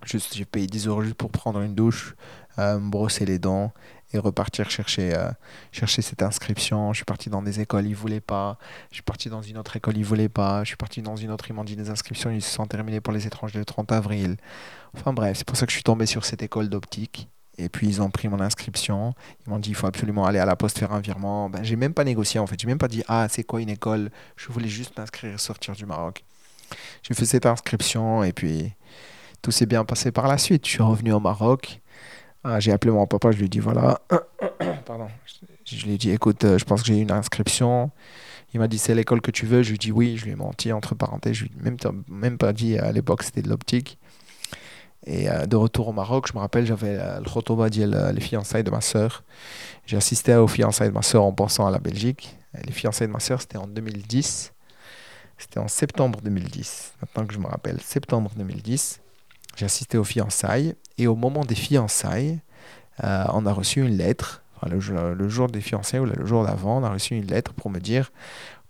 J'ai 0.04 0.44
payé 0.44 0.66
10 0.66 0.86
euros 0.86 1.02
juste 1.02 1.16
pour 1.16 1.30
prendre 1.30 1.60
une 1.60 1.74
douche, 1.74 2.14
euh, 2.58 2.78
me 2.78 2.90
brosser 2.90 3.26
les 3.26 3.38
dents 3.38 3.70
et 4.12 4.18
repartir 4.18 4.70
chercher, 4.70 5.14
euh, 5.14 5.30
chercher 5.72 6.02
cette 6.02 6.22
inscription. 6.22 6.92
Je 6.92 6.98
suis 6.98 7.04
parti 7.04 7.30
dans 7.30 7.42
des 7.42 7.60
écoles, 7.60 7.86
ils 7.86 7.94
voulaient 7.94 8.20
pas. 8.20 8.58
Je 8.90 8.96
suis 8.96 9.02
parti 9.02 9.28
dans 9.28 9.42
une 9.42 9.58
autre 9.58 9.76
école, 9.76 9.96
ils 9.96 10.04
voulaient 10.04 10.28
pas. 10.28 10.64
Je 10.64 10.68
suis 10.68 10.76
parti 10.76 11.02
dans 11.02 11.16
une 11.16 11.30
autre, 11.30 11.46
ils 11.48 11.52
m'ont 11.52 11.64
dit 11.64 11.76
les 11.76 11.90
inscriptions, 11.90 12.30
ils 12.30 12.42
se 12.42 12.50
sont 12.50 12.66
terminées 12.66 13.00
pour 13.00 13.12
les 13.12 13.26
étrangers 13.26 13.58
le 13.58 13.64
30 13.64 13.92
avril. 13.92 14.36
Enfin 14.94 15.12
bref, 15.12 15.38
c'est 15.38 15.46
pour 15.46 15.56
ça 15.56 15.66
que 15.66 15.70
je 15.70 15.76
suis 15.76 15.84
tombé 15.84 16.06
sur 16.06 16.24
cette 16.24 16.42
école 16.42 16.68
d'optique. 16.68 17.28
Et 17.58 17.68
puis 17.68 17.86
ils 17.86 18.00
ont 18.00 18.10
pris 18.10 18.28
mon 18.28 18.40
inscription. 18.40 19.14
Ils 19.46 19.50
m'ont 19.50 19.58
dit 19.58 19.70
il 19.70 19.74
faut 19.74 19.86
absolument 19.86 20.24
aller 20.24 20.38
à 20.38 20.46
la 20.46 20.56
poste 20.56 20.78
faire 20.78 20.92
un 20.92 21.00
virement. 21.00 21.50
Ben, 21.50 21.62
j'ai 21.62 21.76
même 21.76 21.94
pas 21.94 22.04
négocié 22.04 22.40
en 22.40 22.46
fait. 22.46 22.58
J'ai 22.58 22.66
même 22.66 22.78
pas 22.78 22.88
dit 22.88 23.02
ah 23.06 23.26
c'est 23.28 23.44
quoi 23.44 23.60
une 23.60 23.68
école? 23.68 24.10
Je 24.36 24.48
voulais 24.48 24.68
juste 24.68 24.98
m'inscrire 24.98 25.34
et 25.34 25.38
sortir 25.38 25.74
du 25.74 25.84
Maroc. 25.84 26.24
J'ai 27.02 27.14
fait 27.14 27.26
cette 27.26 27.46
inscription 27.46 28.22
et 28.24 28.32
puis 28.32 28.72
tout 29.42 29.50
s'est 29.50 29.66
bien 29.66 29.84
passé 29.84 30.10
par 30.10 30.26
la 30.26 30.38
suite. 30.38 30.66
Je 30.66 30.70
suis 30.70 30.82
revenu 30.82 31.12
au 31.12 31.20
Maroc. 31.20 31.79
Ah, 32.42 32.58
j'ai 32.60 32.72
appelé 32.72 32.90
mon 32.92 33.06
papa, 33.06 33.32
je 33.32 33.38
lui 33.38 33.46
ai 33.46 33.48
dit 33.48 33.58
voilà, 33.58 34.00
pardon, 34.86 35.08
je 35.66 35.84
lui 35.84 35.94
ai 35.94 35.98
dit 35.98 36.10
écoute, 36.10 36.44
euh, 36.44 36.58
je 36.58 36.64
pense 36.64 36.80
que 36.82 36.88
j'ai 36.88 36.98
une 36.98 37.10
inscription. 37.10 37.90
Il 38.52 38.60
m'a 38.60 38.66
dit 38.66 38.78
c'est 38.78 38.94
l'école 38.94 39.20
que 39.20 39.30
tu 39.30 39.46
veux. 39.46 39.62
Je 39.62 39.68
lui 39.68 39.74
ai 39.76 39.78
dit 39.78 39.92
oui, 39.92 40.16
je 40.16 40.24
lui 40.24 40.32
ai 40.32 40.36
menti 40.36 40.72
entre 40.72 40.94
parenthèses, 40.94 41.34
je 41.34 41.44
lui 41.44 41.52
ai 41.58 41.70
même, 42.08 42.38
pas 42.38 42.52
dit 42.52 42.78
à 42.78 42.92
l'époque 42.92 43.22
c'était 43.22 43.42
de 43.42 43.48
l'optique. 43.48 43.98
Et 45.06 45.30
euh, 45.30 45.46
de 45.46 45.56
retour 45.56 45.88
au 45.88 45.92
Maroc, 45.92 46.26
je 46.28 46.34
me 46.34 46.40
rappelle, 46.40 46.66
j'avais 46.66 46.98
euh, 46.98 47.20
le 47.20 47.24
khotoba 47.24 47.68
euh, 47.74 48.12
les 48.12 48.20
fiançailles 48.20 48.64
de 48.64 48.70
ma 48.70 48.80
sœur. 48.80 49.24
J'ai 49.86 49.96
assisté 49.96 50.34
aux 50.34 50.46
fiançailles 50.46 50.90
de 50.90 50.94
ma 50.94 51.02
sœur 51.02 51.22
en 51.24 51.32
pensant 51.32 51.66
à 51.66 51.70
la 51.70 51.78
Belgique. 51.78 52.36
Les 52.66 52.72
fiançailles 52.72 53.08
de 53.08 53.12
ma 53.12 53.20
sœur, 53.20 53.40
c'était 53.40 53.56
en 53.56 53.66
2010. 53.66 54.52
C'était 55.38 55.58
en 55.58 55.68
septembre 55.68 56.20
2010, 56.20 56.94
maintenant 57.00 57.26
que 57.26 57.32
je 57.32 57.38
me 57.38 57.46
rappelle, 57.46 57.80
septembre 57.80 58.30
2010. 58.36 59.00
J'ai 59.60 59.66
assisté 59.66 59.98
aux 59.98 60.04
fiançailles. 60.04 60.74
Et 60.96 61.06
au 61.06 61.14
moment 61.14 61.44
des 61.44 61.54
fiançailles, 61.54 62.40
euh, 63.04 63.24
on 63.34 63.44
a 63.44 63.52
reçu 63.52 63.82
une 63.82 63.98
lettre. 63.98 64.42
Le, 64.66 64.80
jour, 64.80 65.48
des 65.48 65.60
fiançailles 65.60 66.00
ou 66.00 66.06
le 66.06 66.24
jour 66.24 66.44
d'avant, 66.44 66.78
on 66.78 66.84
a 66.84 66.90
reçu 66.90 67.14
une 67.14 67.26
lettre 67.26 67.52
pour 67.52 67.70
me 67.70 67.78
dire 67.78 68.10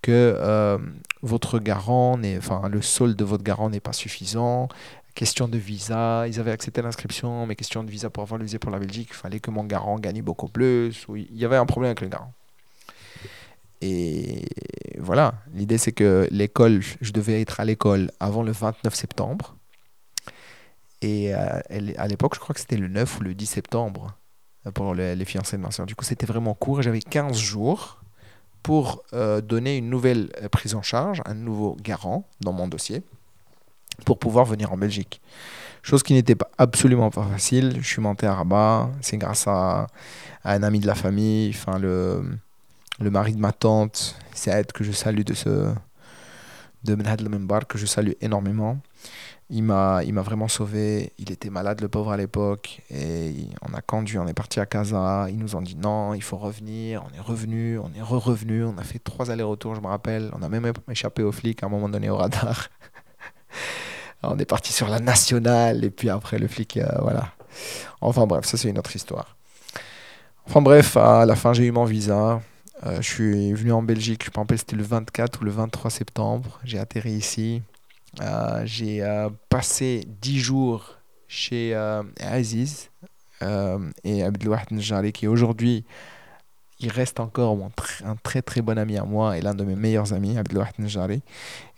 que 0.03 0.11
euh, 0.37 0.79
votre 1.23 1.61
garant, 1.61 2.19
enfin, 2.37 2.69
le 2.69 2.83
solde 2.83 3.17
de 3.17 3.23
votre 3.23 3.45
garant 3.45 3.71
n'est 3.71 3.79
pas 3.79 3.93
suffisant. 3.93 4.67
Question 5.15 5.47
de 5.47 5.59
visa, 5.59 6.27
ils 6.27 6.41
avaient 6.41 6.51
accepté 6.51 6.83
l'inscription, 6.83 7.47
mais 7.47 7.55
question 7.55 7.85
de 7.85 7.91
visa 7.91 8.11
pour 8.11 8.25
avoir 8.25 8.39
le 8.39 8.45
visa 8.45 8.59
pour 8.59 8.73
la 8.73 8.81
Belgique, 8.81 9.11
il 9.13 9.17
fallait 9.17 9.39
que 9.39 9.53
mon 9.53 9.63
garant 9.63 9.97
gagne 9.97 10.23
beaucoup 10.23 10.49
plus. 10.49 11.07
Il 11.15 11.37
y 11.37 11.45
avait 11.45 11.57
un 11.57 11.67
problème 11.67 11.91
avec 11.91 12.01
le 12.01 12.09
garant. 12.09 12.33
Et 13.81 14.45
voilà, 14.99 15.35
l'idée 15.55 15.79
c'est 15.79 15.93
que 15.93 16.27
l'école, 16.33 16.81
je 17.01 17.13
devais 17.13 17.41
être 17.41 17.61
à 17.61 17.65
l'école 17.65 18.11
avant 18.19 18.43
le 18.43 18.51
29 18.51 18.93
septembre. 18.93 19.55
Et 21.03 21.35
euh, 21.35 21.61
à 21.97 22.09
l'époque, 22.09 22.35
je 22.35 22.41
crois 22.41 22.55
que 22.55 22.61
c'était 22.61 22.77
le 22.77 22.89
9 22.89 23.19
ou 23.19 23.23
le 23.23 23.35
10 23.35 23.47
septembre 23.47 24.15
euh, 24.67 24.71
pour 24.71 24.95
les, 24.95 25.17
les 25.17 25.25
fiancés 25.25 25.57
de 25.57 25.63
ma 25.63 25.71
soeur. 25.71 25.87
Du 25.87 25.95
coup, 25.95 26.05
c'était 26.05 26.27
vraiment 26.27 26.55
court 26.55 26.81
et 26.81 26.83
j'avais 26.83 27.01
15 27.01 27.39
jours 27.39 28.01
pour 28.63 29.03
euh, 29.15 29.41
donner 29.41 29.79
une 29.79 29.89
nouvelle 29.89 30.29
prise 30.53 30.75
en 30.75 30.83
charge, 30.83 31.23
un 31.25 31.35
nouveau 31.35 31.77
garant 31.83 32.29
dans 32.41 32.53
mon 32.53 32.69
dossier 32.69 33.03
pour 34.05 34.19
pouvoir 34.19 34.45
venir 34.45 34.73
en 34.73 34.77
Belgique. 34.77 35.21
Chose 35.83 36.03
qui 36.03 36.13
n'était 36.13 36.35
pas 36.35 36.51
absolument 36.59 37.11
pas 37.11 37.25
facile. 37.25 37.79
Je 37.81 37.87
suis 37.87 38.03
monté 38.03 38.27
à 38.27 38.35
Rabat. 38.35 38.91
C'est 39.01 39.17
grâce 39.17 39.47
à, 39.47 39.87
un 40.45 40.63
ami 40.63 40.81
de 40.81 40.87
la 40.87 40.95
famille, 40.95 41.51
enfin 41.51 41.79
le, 41.79 42.23
le 42.99 43.11
mari 43.11 43.35
de 43.35 43.41
ma 43.41 43.53
tante, 43.53 44.17
Saad, 44.35 44.73
que 44.73 44.85
je 44.85 44.93
salue 44.93 45.23
de 45.23 45.35
ce 45.35 45.73
de 46.83 46.95
Menhad 46.95 47.23
que 47.69 47.77
je 47.77 47.85
salue 47.85 48.13
énormément. 48.23 48.79
Il 49.53 49.65
m'a, 49.65 50.03
il 50.05 50.15
m'a 50.15 50.23
vraiment 50.23 50.47
sauvé. 50.47 51.13
Il 51.19 51.33
était 51.33 51.51
malade, 51.51 51.81
le 51.81 51.89
pauvre, 51.89 52.13
à 52.13 52.17
l'époque. 52.17 52.83
Et 52.91 53.35
on 53.69 53.75
a 53.75 53.81
conduit, 53.81 54.17
on 54.19 54.27
est 54.29 54.35
parti 54.35 54.61
à 54.61 54.67
Casa. 54.67 55.27
Ils 55.29 55.39
nous 55.39 55.57
ont 55.57 55.61
dit 55.61 55.77
non, 55.77 56.15
il 56.15 56.23
faut 56.23 56.37
revenir. 56.37 57.05
On 57.05 57.17
est 57.17 57.21
revenu, 57.21 57.79
on 57.79 57.91
est 57.97 58.03
re-revenu. 58.03 58.65
On 58.65 58.79
a 58.79 58.85
fait 58.85 59.01
trois 59.01 59.31
allers-retours, 59.31 59.75
je 59.75 59.81
me 59.81 59.89
rappelle. 59.89 60.31
On 60.39 60.43
a 60.43 60.49
même 60.49 60.73
échappé 60.89 61.25
aux 61.25 61.33
flics 61.33 61.63
à 61.65 61.67
un 61.67 61.69
moment 61.69 61.89
donné 61.89 62.11
au 62.11 62.17
radar. 62.17 62.69
on 64.23 64.39
est 64.39 64.45
parti 64.45 64.73
sur 64.73 64.89
la 64.89 65.01
nationale. 65.01 65.85
Et 65.85 65.91
puis 65.91 66.11
après, 66.11 66.39
le 66.39 66.47
flic, 66.47 66.77
euh, 66.77 66.87
voilà. 67.01 67.33
Enfin 68.01 68.27
bref, 68.27 68.45
ça, 68.45 68.57
c'est 68.57 68.69
une 68.69 68.79
autre 68.79 68.95
histoire. 68.95 69.37
Enfin 70.47 70.63
bref, 70.63 70.97
à 70.97 71.27
la 71.27 71.35
fin, 71.35 71.53
j'ai 71.53 71.65
eu 71.65 71.73
mon 71.73 71.85
visa. 71.85 72.41
Euh, 72.87 72.97
je 73.03 73.09
suis 73.09 73.53
venu 73.53 73.73
en 73.73 73.83
Belgique, 73.83 74.25
je 74.25 74.31
me 74.31 74.37
rappelle, 74.37 74.59
c'était 74.59 74.77
le 74.77 74.83
24 74.83 75.41
ou 75.41 75.45
le 75.45 75.51
23 75.51 75.91
septembre. 75.91 76.61
J'ai 76.65 76.79
atterri 76.79 77.11
ici. 77.11 77.63
Euh, 78.21 78.63
j'ai 78.65 79.03
euh, 79.03 79.31
passé 79.49 80.05
10 80.21 80.39
jours 80.39 80.99
chez 81.29 81.75
euh, 81.75 82.03
Aziz 82.21 82.91
et 84.05 84.23
Abdelwahid 84.23 84.71
Njari, 84.73 85.13
qui 85.13 85.27
aujourd'hui, 85.27 85.87
il 86.79 86.91
reste 86.91 87.21
encore 87.21 87.57
un 88.05 88.17
très 88.17 88.43
très 88.43 88.61
bon 88.61 88.77
ami 88.77 88.99
à 88.99 89.05
moi 89.05 89.39
et 89.39 89.41
l'un 89.41 89.55
de 89.55 89.65
mes 89.65 89.77
meilleurs 89.77 90.13
amis, 90.13 90.37
Abdelwahid 90.37 90.79
Njari. 90.79 91.23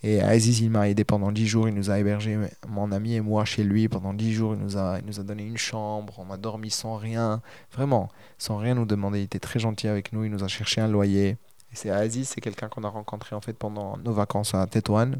Et 0.01 0.21
Aziz, 0.21 0.59
il 0.59 0.71
m'a 0.71 0.89
aidé 0.89 1.05
pendant 1.05 1.31
10 1.31 1.47
jours, 1.47 1.69
il 1.69 1.73
nous 1.73 1.89
a 1.89 1.99
hébergé, 1.99 2.37
mon 2.67 2.91
ami 2.91 3.13
et 3.15 3.21
moi, 3.21 3.45
chez 3.45 3.63
lui 3.63 3.87
pendant 3.87 4.13
10 4.13 4.33
jours. 4.33 4.55
Il 4.55 4.59
nous 4.59 4.77
a, 4.77 4.99
il 4.99 5.05
nous 5.05 5.21
a 5.21 5.23
donné 5.23 5.45
une 5.45 5.57
chambre, 5.57 6.15
on 6.17 6.29
a 6.33 6.37
dormi 6.37 6.69
sans 6.69 6.97
rien, 6.97 7.41
vraiment, 7.71 8.09
sans 8.37 8.57
rien 8.57 8.75
nous 8.75 8.85
demander. 8.85 9.19
Il 9.19 9.23
était 9.23 9.39
très 9.39 9.59
gentil 9.59 9.87
avec 9.87 10.11
nous, 10.11 10.25
il 10.25 10.31
nous 10.31 10.43
a 10.43 10.49
cherché 10.49 10.81
un 10.81 10.89
loyer. 10.89 11.37
C'est 11.73 11.89
Aziz, 11.89 12.29
c'est 12.29 12.41
quelqu'un 12.41 12.67
qu'on 12.67 12.83
a 12.83 12.89
rencontré 12.89 13.35
en 13.35 13.41
fait 13.41 13.53
pendant 13.53 13.97
nos 13.97 14.13
vacances 14.13 14.53
à 14.53 14.65
Tétouan. 14.67 15.13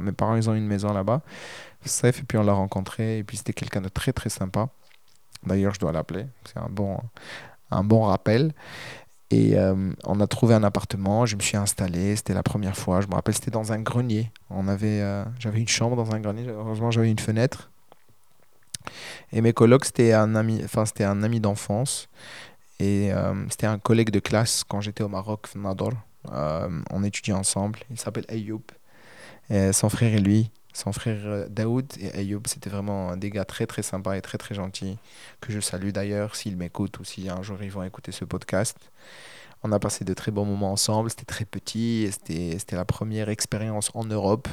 Mes 0.00 0.12
parents, 0.12 0.36
ils 0.36 0.50
ont 0.50 0.54
une 0.54 0.66
maison 0.66 0.92
là-bas. 0.92 1.22
Et 2.04 2.12
puis 2.12 2.38
on 2.38 2.42
l'a 2.42 2.52
rencontré, 2.52 3.18
et 3.18 3.24
puis 3.24 3.36
c'était 3.36 3.52
quelqu'un 3.52 3.80
de 3.80 3.88
très 3.88 4.12
très 4.12 4.28
sympa. 4.28 4.68
D'ailleurs, 5.46 5.72
je 5.74 5.80
dois 5.80 5.92
l'appeler, 5.92 6.26
c'est 6.44 6.58
un 6.58 6.68
bon, 6.68 6.98
un 7.70 7.84
bon 7.84 8.02
rappel. 8.02 8.52
Et 9.30 9.56
euh, 9.56 9.92
on 10.04 10.20
a 10.20 10.26
trouvé 10.26 10.54
un 10.54 10.64
appartement, 10.64 11.24
je 11.24 11.36
me 11.36 11.40
suis 11.40 11.56
installé, 11.56 12.16
c'était 12.16 12.34
la 12.34 12.42
première 12.42 12.76
fois. 12.76 13.00
Je 13.00 13.06
me 13.06 13.14
rappelle, 13.14 13.34
c'était 13.34 13.52
dans 13.52 13.72
un 13.72 13.80
grenier. 13.80 14.32
On 14.50 14.66
avait, 14.66 15.00
euh, 15.00 15.24
j'avais 15.38 15.60
une 15.60 15.68
chambre 15.68 15.96
dans 15.96 16.12
un 16.12 16.20
grenier, 16.20 16.48
heureusement 16.48 16.90
j'avais 16.90 17.10
une 17.10 17.18
fenêtre. 17.18 17.70
Et 19.32 19.40
mes 19.40 19.52
colocs, 19.52 19.84
c'était 19.84 20.12
un 20.12 20.34
ami, 20.34 20.60
enfin, 20.64 20.84
c'était 20.84 21.04
un 21.04 21.22
ami 21.22 21.38
d'enfance. 21.38 22.08
Et 22.80 23.12
euh, 23.12 23.34
c'était 23.50 23.66
un 23.66 23.78
collègue 23.78 24.10
de 24.10 24.20
classe 24.20 24.64
quand 24.64 24.80
j'étais 24.80 25.02
au 25.02 25.08
Maroc, 25.08 25.48
Nador. 25.54 25.92
Euh, 26.32 26.68
on 26.90 27.04
étudiait 27.04 27.34
ensemble. 27.34 27.80
Il 27.90 28.00
s'appelle 28.00 28.24
Ayoub. 28.28 28.62
Son 29.72 29.88
frère 29.88 30.14
et 30.14 30.20
lui, 30.20 30.50
son 30.72 30.92
frère 30.92 31.20
euh, 31.24 31.46
Daoud 31.48 31.86
et 31.98 32.12
Ayoub, 32.12 32.42
c'était 32.46 32.70
vraiment 32.70 33.16
des 33.16 33.30
gars 33.30 33.44
très 33.44 33.66
très 33.66 33.82
sympas 33.82 34.14
et 34.14 34.22
très 34.22 34.38
très 34.38 34.54
gentils, 34.54 34.98
que 35.40 35.52
je 35.52 35.60
salue 35.60 35.90
d'ailleurs 35.90 36.36
s'ils 36.36 36.56
m'écoutent 36.56 36.98
ou 37.00 37.04
si 37.04 37.28
un 37.28 37.42
jour 37.42 37.62
ils 37.62 37.70
vont 37.70 37.82
écouter 37.82 38.12
ce 38.12 38.24
podcast. 38.24 38.78
On 39.62 39.72
a 39.72 39.78
passé 39.78 40.04
de 40.04 40.14
très 40.14 40.30
bons 40.30 40.46
moments 40.46 40.72
ensemble, 40.72 41.10
c'était 41.10 41.24
très 41.24 41.44
petit, 41.44 42.08
c'était 42.12 42.76
la 42.76 42.84
première 42.84 43.28
expérience 43.28 43.90
en 43.94 44.04
Europe, 44.04 44.48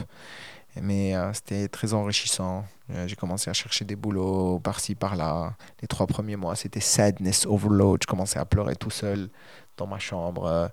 mais 0.82 1.16
euh, 1.16 1.32
c'était 1.34 1.68
très 1.68 1.94
enrichissant. 1.94 2.66
Euh, 2.92 3.08
j'ai 3.08 3.16
commencé 3.16 3.50
à 3.50 3.54
chercher 3.54 3.86
des 3.86 3.96
boulots 3.96 4.60
par-ci, 4.60 4.96
par-là. 4.96 5.56
Les 5.82 5.88
trois 5.88 6.08
premiers 6.08 6.36
mois, 6.36 6.56
c'était 6.56 6.80
sadness 6.80 7.46
overload. 7.46 8.02
Je 8.04 8.08
commençais 8.08 8.40
à 8.40 8.46
pleurer 8.46 8.76
tout 8.76 8.92
seul 8.92 9.30
dans 9.78 9.88
ma 9.88 10.00
chambre. 10.00 10.70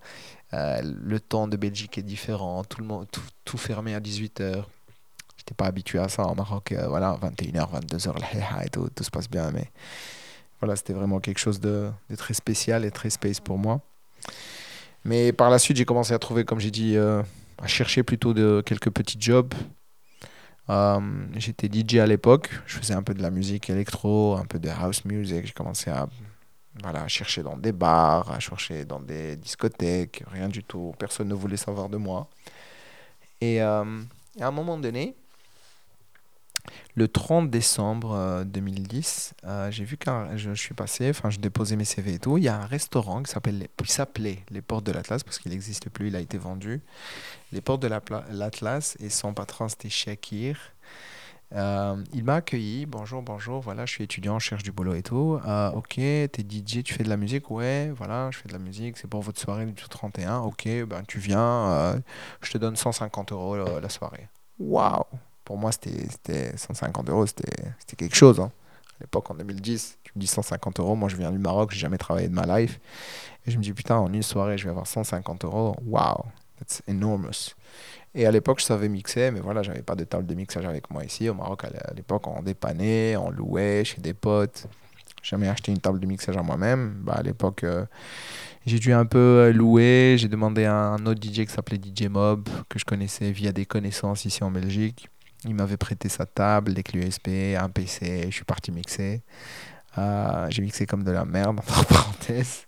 le 0.53 1.19
temps 1.19 1.49
de 1.49 1.57
Belgique 1.57 1.99
est 1.99 2.03
différent, 2.03 2.65
tout, 2.65 2.81
le 2.81 2.87
monde, 2.87 3.07
tout, 3.11 3.23
tout 3.45 3.59
fermé 3.59 3.95
à 3.95 4.01
18h 4.01 4.65
j'étais 5.45 5.55
pas 5.55 5.67
habitué 5.67 5.99
à 5.99 6.09
ça. 6.09 6.27
En 6.27 6.35
Maroc, 6.35 6.73
euh, 6.73 6.87
voilà, 6.89 7.19
21h, 7.23 7.81
22h, 7.87 8.65
et 8.65 8.71
tout, 8.71 8.89
tout 8.95 9.05
se 9.05 9.11
passe 9.11 9.29
bien. 9.29 9.51
Mais 9.51 9.71
voilà, 10.61 10.77
c'était 10.77 10.95
vraiment 10.95 11.21
quelque 11.21 11.39
chose 11.39 11.61
de, 11.61 11.91
de, 12.11 12.17
très 12.17 12.35
spécial 12.35 12.85
et 12.85 12.91
très 12.91 13.11
space 13.11 13.41
pour 13.41 13.59
moi. 13.59 13.81
Mais 15.05 15.33
par 15.33 15.51
la 15.51 15.59
suite, 15.59 15.77
j'ai 15.77 15.85
commencé 15.85 16.15
à 16.15 16.19
trouver, 16.19 16.45
comme 16.45 16.61
j'ai 16.61 16.71
dit, 16.71 16.97
euh, 16.97 17.23
à 17.63 17.67
chercher 17.67 18.03
plutôt 18.03 18.33
de 18.33 18.63
quelques 18.65 18.91
petits 18.91 19.19
jobs. 19.21 19.53
Euh, 20.71 21.01
j'étais 21.37 21.69
DJ 21.69 21.97
à 21.97 22.07
l'époque, 22.07 22.51
je 22.67 22.79
faisais 22.79 22.95
un 22.95 23.03
peu 23.03 23.15
de 23.15 23.23
la 23.23 23.31
musique 23.31 23.69
électro, 23.69 24.37
un 24.37 24.47
peu 24.47 24.59
de 24.59 24.69
house 24.69 25.05
music. 25.05 25.47
J'ai 25.47 25.53
commencé 25.53 25.91
à 25.91 26.09
voilà, 26.83 27.07
chercher 27.07 27.43
dans 27.43 27.57
des 27.57 27.73
bars, 27.73 28.31
à 28.31 28.41
chercher 28.41 28.85
dans 28.85 29.01
des 29.01 29.37
discothèques, 29.37 30.25
rien 30.31 30.49
du 30.49 30.65
tout. 30.65 30.95
Personne 30.99 31.29
ne 31.29 31.35
voulait 31.35 31.57
savoir 31.57 31.89
de 31.89 31.97
moi. 31.97 32.29
Et, 33.41 33.57
et 33.57 33.61
à 33.61 33.85
un 34.41 34.51
moment 34.51 34.79
donné, 34.79 35.15
le 36.97 37.09
30 37.09 37.51
décembre 37.51 38.45
2010, 38.45 39.35
euh, 39.45 39.49
euh, 39.49 39.71
j'ai 39.71 39.85
vu 39.85 39.97
quand 39.97 40.37
je, 40.37 40.53
suis 40.55 40.75
passé, 40.75 41.11
enfin 41.11 41.31
je 41.31 41.39
déposais 41.39 41.77
mes 41.77 41.85
CV 41.85 42.15
et 42.15 42.19
tout, 42.19 42.39
il 42.39 42.45
y 42.45 42.49
a 42.49 42.57
un 42.57 42.67
restaurant 42.67 43.23
qui 43.23 43.33
s'appelle, 43.33 43.69
s'appelait 43.85 44.39
les 44.51 44.63
Portes 44.63 44.85
de 44.85 44.93
l'Atlas 44.93 45.23
parce 45.23 45.39
qu'il 45.39 45.51
n'existe 45.51 45.91
plus, 45.91 46.09
il 46.09 46.17
a 46.17 46.21
été 46.21 46.39
vendu. 46.39 46.83
Les 47.53 47.61
Portes 47.61 47.83
de 47.83 47.89
l'Atlas 47.89 48.97
et 49.01 49.09
son 49.09 49.35
patron 49.35 49.69
c'était 49.69 49.89
Shakir. 49.89 50.59
Euh, 51.53 51.97
il 52.13 52.25
m'a 52.25 52.37
accueilli, 52.37 52.87
bonjour, 52.87 53.23
bonjour, 53.23 53.61
voilà, 53.61 53.87
je 53.87 53.93
suis 53.93 54.05
étudiant, 54.05 54.39
je 54.39 54.47
cherche 54.47 54.63
du 54.63 54.73
boulot 54.73 54.95
et 54.95 55.03
tout. 55.03 55.39
ok, 55.75 55.95
t'es 55.95 56.47
DJ, 56.49 56.83
tu 56.83 56.95
fais 56.95 57.05
de 57.05 57.09
la 57.09 57.17
musique? 57.17 57.51
Ouais, 57.51 57.93
voilà, 57.97 58.31
je 58.33 58.39
fais 58.39 58.49
de 58.49 58.53
la 58.53 58.59
musique, 58.59 58.97
c'est 58.97 59.09
pour 59.09 59.21
votre 59.21 59.41
soirée 59.41 59.67
du 59.67 59.75
31. 59.75 60.39
Ok, 60.39 60.67
ben 60.87 61.03
tu 61.07 61.19
viens, 61.19 62.01
je 62.41 62.51
te 62.53 62.59
donne 62.59 62.77
150 62.77 63.33
euros 63.33 63.57
la 63.57 63.89
soirée. 63.89 64.29
Waouh 64.59 65.05
pour 65.45 65.59
moi, 65.59 65.71
c'était 65.73 66.57
150 66.57 67.11
euros, 67.11 67.27
c'était 67.27 67.97
quelque 67.97 68.17
chose. 68.17 68.41
Hein. 68.41 68.51
À 69.01 69.05
l'époque, 69.05 69.31
en 69.31 69.35
2010, 69.35 69.99
tu 70.05 70.13
me 70.15 70.21
dis 70.21 70.27
150 70.27 70.81
euros. 70.81 70.95
Moi, 70.95 71.09
je 71.09 71.17
viens 71.17 71.33
du 71.33 71.39
Maroc, 71.39 71.73
j'ai 71.73 71.81
jamais 71.81 71.99
travaillé 71.99 72.29
de 72.29 72.35
ma 72.35 72.59
life. 72.59 72.79
Et 73.47 73.51
je 73.51 73.59
me 73.59 73.63
dis, 73.63 73.73
putain, 73.73 73.97
en 73.97 74.13
une 74.13 74.23
soirée, 74.23 74.57
je 74.57 74.65
vais 74.65 74.71
avoir 74.71 74.87
150 74.87 75.45
euros. 75.45 75.77
Wow, 75.85 76.27
that's 76.59 76.83
enormous. 76.89 77.55
Et 78.15 78.27
à 78.27 78.31
l'époque, 78.31 78.61
je 78.61 78.65
savais 78.65 78.89
mixer, 78.89 79.33
mais 79.33 79.41
voilà, 79.41 79.63
j'avais 79.63 79.83
pas 79.83 79.97
de 79.97 80.05
table 80.05 80.27
de 80.27 80.35
mixage 80.35 80.65
avec 80.65 80.91
moi 80.91 81.05
ici. 81.05 81.29
Au 81.29 81.35
Maroc, 81.35 81.65
à 81.65 81.93
l'époque, 81.95 82.27
on 82.29 82.43
dépannait, 82.43 83.17
on 83.17 83.31
louait 83.31 83.85
chez 83.85 84.01
des 84.01 84.15
potes. 84.15 84.67
Jamais 85.23 85.49
acheté 85.49 85.73
une 85.73 85.79
table 85.79 85.99
de 85.99 86.07
mixage 86.07 86.37
à 86.37 86.43
moi-même. 86.43 87.01
Bah, 87.03 87.15
à 87.17 87.23
l'époque, 87.23 87.65
euh, 87.65 87.85
j'ai 88.67 88.79
dû 88.79 88.93
un 88.93 89.07
peu 89.07 89.51
louer. 89.53 90.17
J'ai 90.19 90.29
demandé 90.29 90.65
à 90.65 90.75
un 90.75 91.05
autre 91.07 91.21
DJ 91.21 91.45
qui 91.45 91.49
s'appelait 91.49 91.79
DJ 91.79 92.05
Mob, 92.09 92.49
que 92.69 92.79
je 92.79 92.85
connaissais 92.85 93.33
via 93.33 93.51
des 93.51 93.67
connaissances 93.67 94.27
ici 94.27 94.45
en 94.45 94.51
Belgique. 94.51 95.09
Il 95.45 95.55
m'avait 95.55 95.77
prêté 95.77 96.09
sa 96.09 96.27
table, 96.27 96.75
des 96.75 96.83
clés 96.83 97.07
USB, 97.07 97.57
un 97.59 97.69
PC. 97.69 98.27
Je 98.29 98.35
suis 98.35 98.45
parti 98.45 98.73
mixer. 98.73 99.23
Euh, 99.99 100.47
j'ai 100.51 100.63
mixé 100.63 100.87
comme 100.87 101.05
de 101.05 101.11
la 101.11 101.25
merde, 101.25 101.59
entre 101.59 101.87
parenthèses. 101.87 102.67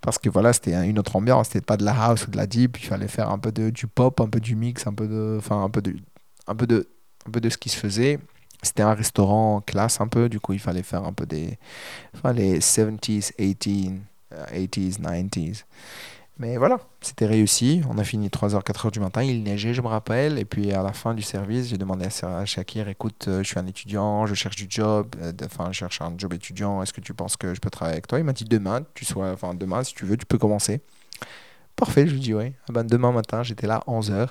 Parce 0.00 0.18
que 0.18 0.28
voilà, 0.28 0.52
c'était 0.52 0.74
une 0.88 0.98
autre 0.98 1.16
ambiance. 1.16 1.48
C'était 1.48 1.60
pas 1.60 1.76
de 1.76 1.84
la 1.84 1.92
house 1.92 2.26
ou 2.26 2.30
de 2.30 2.36
la 2.36 2.46
deep. 2.46 2.78
Il 2.80 2.86
fallait 2.86 3.08
faire 3.08 3.30
un 3.30 3.38
peu 3.38 3.50
de, 3.50 3.70
du 3.70 3.86
pop, 3.86 4.20
un 4.20 4.28
peu 4.28 4.40
du 4.40 4.54
mix, 4.54 4.86
un 4.86 4.94
peu 4.94 5.08
de, 5.08 5.36
enfin, 5.38 5.62
un 5.62 5.70
peu 5.70 5.82
de, 5.82 5.96
un 6.46 6.54
peu 6.54 6.66
de, 6.66 6.88
un 7.26 7.30
peu 7.30 7.40
de 7.40 7.48
ce 7.48 7.58
qui 7.58 7.68
se 7.68 7.76
faisait. 7.76 8.18
C'était 8.62 8.82
un 8.82 8.94
restaurant 8.94 9.60
classe 9.60 10.00
un 10.00 10.08
peu. 10.08 10.28
Du 10.28 10.40
coup, 10.40 10.52
il 10.52 10.60
fallait 10.60 10.82
faire 10.82 11.04
un 11.04 11.12
peu 11.12 11.26
des, 11.26 11.58
enfin, 12.14 12.32
les 12.32 12.60
70s, 12.60 13.32
80s, 13.38 13.98
80s, 14.52 15.00
90s. 15.00 15.64
Mais 16.38 16.56
voilà, 16.56 16.78
c'était 17.00 17.26
réussi. 17.26 17.82
On 17.90 17.98
a 17.98 18.04
fini 18.04 18.28
3h, 18.28 18.62
4h 18.62 18.92
du 18.92 19.00
matin. 19.00 19.22
Il 19.24 19.42
neigeait, 19.42 19.74
je 19.74 19.82
me 19.82 19.88
rappelle. 19.88 20.38
Et 20.38 20.44
puis 20.44 20.72
à 20.72 20.84
la 20.84 20.92
fin 20.92 21.12
du 21.14 21.22
service, 21.22 21.68
j'ai 21.68 21.78
demandé 21.78 22.06
à 22.22 22.44
Shakir 22.44 22.88
écoute, 22.88 23.26
euh, 23.26 23.42
je 23.42 23.48
suis 23.48 23.58
un 23.58 23.66
étudiant, 23.66 24.24
je 24.24 24.34
cherche 24.34 24.54
du 24.54 24.66
job. 24.68 25.16
Euh, 25.20 25.32
enfin, 25.44 25.68
je 25.72 25.78
cherche 25.78 26.00
un 26.00 26.14
job 26.16 26.32
étudiant. 26.34 26.80
Est-ce 26.80 26.92
que 26.92 27.00
tu 27.00 27.12
penses 27.12 27.36
que 27.36 27.54
je 27.54 27.60
peux 27.60 27.70
travailler 27.70 27.94
avec 27.94 28.06
toi? 28.06 28.20
Il 28.20 28.24
m'a 28.24 28.32
dit 28.32 28.44
demain, 28.44 28.82
tu 28.94 29.04
sois, 29.04 29.32
enfin, 29.32 29.52
demain, 29.54 29.82
si 29.82 29.94
tu 29.94 30.04
veux, 30.04 30.16
tu 30.16 30.26
peux 30.26 30.38
commencer. 30.38 30.80
Parfait, 31.74 32.06
je 32.06 32.12
lui 32.12 32.20
dis 32.20 32.34
oui. 32.34 32.52
Ah 32.68 32.72
ben, 32.72 32.84
demain 32.84 33.10
matin, 33.10 33.42
j'étais 33.42 33.66
là 33.66 33.82
11h. 33.88 34.28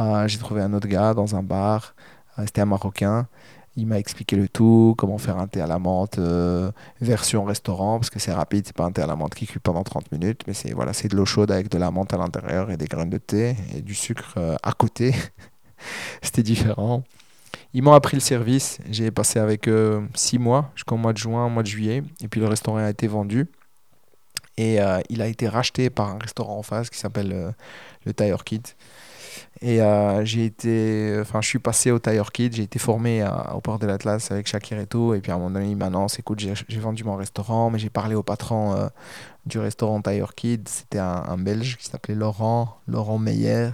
Euh, 0.00 0.28
j'ai 0.28 0.38
trouvé 0.38 0.62
un 0.62 0.72
autre 0.72 0.88
gars 0.88 1.12
dans 1.12 1.36
un 1.36 1.42
bar. 1.42 1.94
C'était 2.38 2.62
un 2.62 2.66
Marocain. 2.66 3.26
Il 3.78 3.86
m'a 3.86 4.00
expliqué 4.00 4.34
le 4.34 4.48
tout, 4.48 4.96
comment 4.98 5.18
faire 5.18 5.38
un 5.38 5.46
thé 5.46 5.60
à 5.60 5.68
la 5.68 5.78
menthe 5.78 6.18
euh, 6.18 6.72
version 7.00 7.44
restaurant, 7.44 8.00
parce 8.00 8.10
que 8.10 8.18
c'est 8.18 8.32
rapide, 8.32 8.64
c'est 8.66 8.74
pas 8.74 8.84
un 8.84 8.90
thé 8.90 9.02
à 9.02 9.06
la 9.06 9.14
menthe 9.14 9.36
qui 9.36 9.46
cuit 9.46 9.60
pendant 9.60 9.84
30 9.84 10.10
minutes, 10.10 10.40
mais 10.48 10.52
c'est 10.52 10.72
voilà, 10.72 10.90
de 10.90 11.16
l'eau 11.16 11.24
chaude 11.24 11.52
avec 11.52 11.70
de 11.70 11.78
la 11.78 11.92
menthe 11.92 12.12
à 12.12 12.16
l'intérieur 12.16 12.72
et 12.72 12.76
des 12.76 12.86
graines 12.86 13.08
de 13.08 13.18
thé 13.18 13.54
et 13.76 13.80
du 13.80 13.94
sucre 13.94 14.34
euh, 14.36 14.56
à 14.64 14.72
côté. 14.72 15.14
C'était 16.22 16.42
différent. 16.42 17.04
Ils 17.72 17.84
m'ont 17.84 17.92
appris 17.92 18.16
le 18.16 18.20
service. 18.20 18.80
J'ai 18.90 19.12
passé 19.12 19.38
avec 19.38 19.68
eux 19.68 20.02
6 20.12 20.40
mois, 20.40 20.72
jusqu'au 20.74 20.96
mois 20.96 21.12
de 21.12 21.18
juin, 21.18 21.48
mois 21.48 21.62
de 21.62 21.68
juillet. 21.68 22.02
Et 22.20 22.26
puis 22.26 22.40
le 22.40 22.48
restaurant 22.48 22.78
a 22.78 22.90
été 22.90 23.06
vendu. 23.06 23.46
Et 24.56 24.80
euh, 24.80 24.98
il 25.08 25.22
a 25.22 25.28
été 25.28 25.46
racheté 25.46 25.88
par 25.88 26.08
un 26.08 26.18
restaurant 26.18 26.58
en 26.58 26.64
face 26.64 26.90
qui 26.90 26.98
s'appelle 26.98 27.54
le 28.04 28.12
Tire 28.12 28.42
Kid. 28.42 28.66
Et 29.60 29.82
euh, 29.82 30.24
j'ai 30.24 30.44
été, 30.44 31.18
enfin, 31.20 31.40
je 31.40 31.48
suis 31.48 31.58
passé 31.58 31.90
au 31.90 31.98
Tire 31.98 32.30
Kid, 32.30 32.54
j'ai 32.54 32.62
été 32.62 32.78
formé 32.78 33.26
au 33.52 33.60
port 33.60 33.78
de 33.80 33.86
l'Atlas 33.86 34.30
avec 34.30 34.46
Shakir 34.46 34.78
et 34.78 34.86
tout. 34.86 35.14
Et 35.14 35.20
puis 35.20 35.32
à 35.32 35.34
un 35.34 35.38
moment 35.38 35.50
donné, 35.50 35.70
il 35.70 35.76
m'annonce 35.76 36.18
écoute, 36.18 36.38
j'ai 36.38 36.80
vendu 36.80 37.02
mon 37.02 37.16
restaurant, 37.16 37.70
mais 37.70 37.78
j'ai 37.78 37.90
parlé 37.90 38.14
au 38.14 38.22
patron 38.22 38.74
euh, 38.74 38.88
du 39.46 39.58
restaurant 39.58 40.00
Tire 40.00 40.34
Kid. 40.36 40.68
C'était 40.68 40.98
un, 40.98 41.36
Belge 41.38 41.76
qui 41.76 41.86
s'appelait 41.86 42.14
Laurent, 42.14 42.78
Laurent 42.86 43.18
Meyer. 43.18 43.70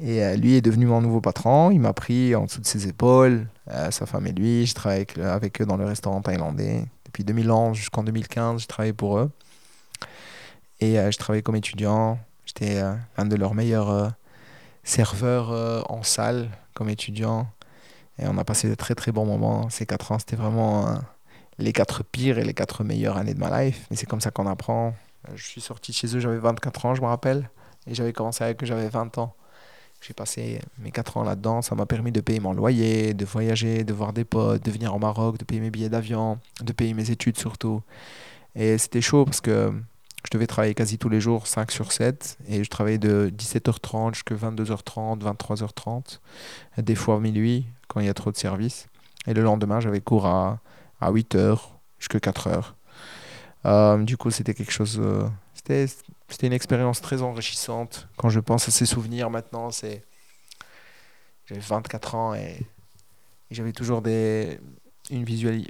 Et 0.00 0.24
euh, 0.24 0.36
lui 0.36 0.54
est 0.54 0.62
devenu 0.62 0.86
mon 0.86 1.02
nouveau 1.02 1.20
patron. 1.20 1.70
Il 1.70 1.80
m'a 1.80 1.92
pris 1.92 2.34
en 2.34 2.46
dessous 2.46 2.62
de 2.62 2.66
ses 2.66 2.88
épaules, 2.88 3.48
sa 3.90 4.06
femme 4.06 4.26
et 4.28 4.32
lui. 4.32 4.64
Je 4.64 4.74
travaillé 4.74 5.06
avec, 5.22 5.60
eux 5.60 5.66
dans 5.66 5.76
le 5.76 5.84
restaurant 5.84 6.22
thaïlandais. 6.22 6.86
Depuis 7.04 7.24
2011 7.24 7.76
jusqu'en 7.76 8.02
2015, 8.02 8.62
j'ai 8.62 8.66
travaillé 8.66 8.94
pour 8.94 9.18
eux. 9.18 9.30
Et 10.80 10.94
je 10.94 11.18
travaillais 11.18 11.42
comme 11.42 11.56
étudiant. 11.56 12.18
J'étais 12.46 12.80
un 12.80 13.26
de 13.26 13.36
leurs 13.36 13.54
meilleurs 13.54 14.14
serveur 14.82 15.50
euh, 15.50 15.82
en 15.88 16.02
salle 16.02 16.50
comme 16.74 16.88
étudiant. 16.88 17.46
Et 18.18 18.24
on 18.26 18.36
a 18.38 18.44
passé 18.44 18.68
de 18.68 18.74
très 18.74 18.94
très 18.94 19.12
bons 19.12 19.24
moments. 19.24 19.70
Ces 19.70 19.86
quatre 19.86 20.12
ans, 20.12 20.18
c'était 20.18 20.36
vraiment 20.36 20.88
euh, 20.88 20.94
les 21.58 21.72
quatre 21.72 22.04
pires 22.04 22.38
et 22.38 22.44
les 22.44 22.54
quatre 22.54 22.84
meilleures 22.84 23.16
années 23.16 23.34
de 23.34 23.40
ma 23.40 23.62
life. 23.62 23.86
Mais 23.90 23.96
c'est 23.96 24.06
comme 24.06 24.20
ça 24.20 24.30
qu'on 24.30 24.46
apprend. 24.46 24.94
Je 25.34 25.44
suis 25.44 25.60
sorti 25.60 25.92
de 25.92 25.96
chez 25.96 26.16
eux, 26.16 26.20
j'avais 26.20 26.38
24 26.38 26.86
ans, 26.86 26.94
je 26.94 27.02
me 27.02 27.06
rappelle. 27.06 27.50
Et 27.86 27.94
j'avais 27.94 28.12
commencé 28.12 28.44
avec 28.44 28.62
eux, 28.62 28.66
j'avais 28.66 28.88
20 28.88 29.18
ans. 29.18 29.34
J'ai 30.00 30.14
passé 30.14 30.60
mes 30.78 30.90
4 30.90 31.18
ans 31.18 31.24
là-dedans. 31.24 31.60
Ça 31.60 31.74
m'a 31.74 31.84
permis 31.86 32.12
de 32.12 32.20
payer 32.20 32.40
mon 32.40 32.54
loyer, 32.54 33.12
de 33.12 33.24
voyager, 33.24 33.84
de 33.84 33.92
voir 33.92 34.12
des 34.12 34.24
potes, 34.24 34.64
de 34.64 34.70
venir 34.70 34.94
au 34.94 34.98
Maroc, 34.98 35.36
de 35.38 35.44
payer 35.44 35.60
mes 35.60 35.70
billets 35.70 35.90
d'avion, 35.90 36.38
de 36.62 36.72
payer 36.72 36.94
mes 36.94 37.10
études 37.10 37.38
surtout. 37.38 37.82
Et 38.54 38.78
c'était 38.78 39.02
chaud 39.02 39.24
parce 39.24 39.40
que 39.40 39.72
je 40.24 40.30
devais 40.30 40.46
travailler 40.46 40.74
quasi 40.74 40.98
tous 40.98 41.08
les 41.08 41.20
jours, 41.20 41.46
5 41.46 41.70
sur 41.70 41.92
7, 41.92 42.38
et 42.48 42.62
je 42.62 42.70
travaillais 42.70 42.98
de 42.98 43.32
17h30 43.36 44.14
jusqu'à 44.14 44.34
22h30, 44.34 45.20
23h30, 45.20 46.18
des 46.78 46.94
fois 46.94 47.18
minuit, 47.20 47.66
quand 47.88 48.00
il 48.00 48.06
y 48.06 48.10
a 48.10 48.14
trop 48.14 48.30
de 48.30 48.36
services. 48.36 48.88
Et 49.26 49.34
le 49.34 49.42
lendemain, 49.42 49.80
j'avais 49.80 50.00
cours 50.00 50.26
à, 50.26 50.60
à 51.00 51.10
8h 51.10 51.58
jusqu'à 51.98 52.18
4h. 52.18 52.72
Euh, 53.66 54.02
du 54.02 54.16
coup, 54.16 54.30
c'était 54.30 54.54
quelque 54.54 54.72
chose. 54.72 55.00
Euh, 55.02 55.26
c'était, 55.54 55.86
une 56.46 56.52
expérience 56.52 57.00
très 57.00 57.22
enrichissante. 57.22 58.08
Quand 58.16 58.30
je 58.30 58.40
pense 58.40 58.68
à 58.68 58.70
ces 58.70 58.86
souvenirs 58.86 59.30
maintenant, 59.30 59.70
c'est. 59.70 60.04
J'avais 61.46 61.60
24 61.60 62.14
ans 62.14 62.34
et, 62.34 62.60
j'avais 63.50 63.72
toujours 63.72 64.00
des, 64.00 64.60
une, 65.10 65.24
visualis... 65.24 65.66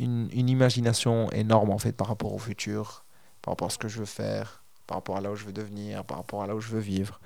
une, 0.00 0.28
une 0.32 0.48
imagination 0.48 1.30
énorme 1.30 1.70
en 1.70 1.78
fait 1.78 1.92
par 1.92 2.08
rapport 2.08 2.34
au 2.34 2.38
futur 2.38 3.04
par 3.48 3.52
rapport 3.52 3.68
à 3.68 3.70
ce 3.70 3.78
que 3.78 3.88
je 3.88 3.98
veux 4.00 4.04
faire, 4.04 4.62
par 4.86 4.98
rapport 4.98 5.16
à 5.16 5.22
là 5.22 5.32
où 5.32 5.34
je 5.34 5.46
veux 5.46 5.54
devenir, 5.54 6.04
par 6.04 6.18
rapport 6.18 6.42
à 6.42 6.46
là 6.46 6.54
où 6.54 6.60
je 6.60 6.68
veux 6.68 6.80
vivre. 6.80 7.18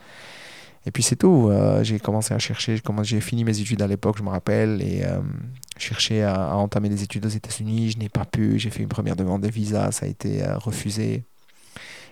Et 0.87 0.93
puis 0.93 1.03
c'est 1.03 1.17
tout. 1.17 1.49
Euh, 1.51 1.83
j'ai 1.83 1.99
commencé 1.99 2.33
à 2.33 2.39
chercher, 2.39 2.81
j'ai 3.03 3.21
fini 3.21 3.43
mes 3.43 3.59
études 3.59 3.83
à 3.83 3.89
l'époque, 3.89 4.19
je 4.19 4.23
me 4.23 4.29
rappelle, 4.29 4.81
et 4.83 5.03
euh, 5.05 5.21
je 5.77 5.85
cherché 5.85 6.23
à, 6.23 6.57
entamer 6.57 6.89
des 6.89 7.03
études 7.03 7.27
aux 7.27 7.29
États-Unis. 7.29 7.91
Je 7.91 7.99
n'ai 7.99 8.09
pas 8.09 8.25
pu. 8.25 8.57
J'ai 8.61 8.71
fait 8.71 8.85
une 8.85 8.89
première 8.89 9.17
demande 9.17 9.43
de 9.43 9.49
visa. 9.49 9.91
Ça 9.91 10.07
a 10.07 10.09
été 10.09 10.45
refusé. 10.45 11.25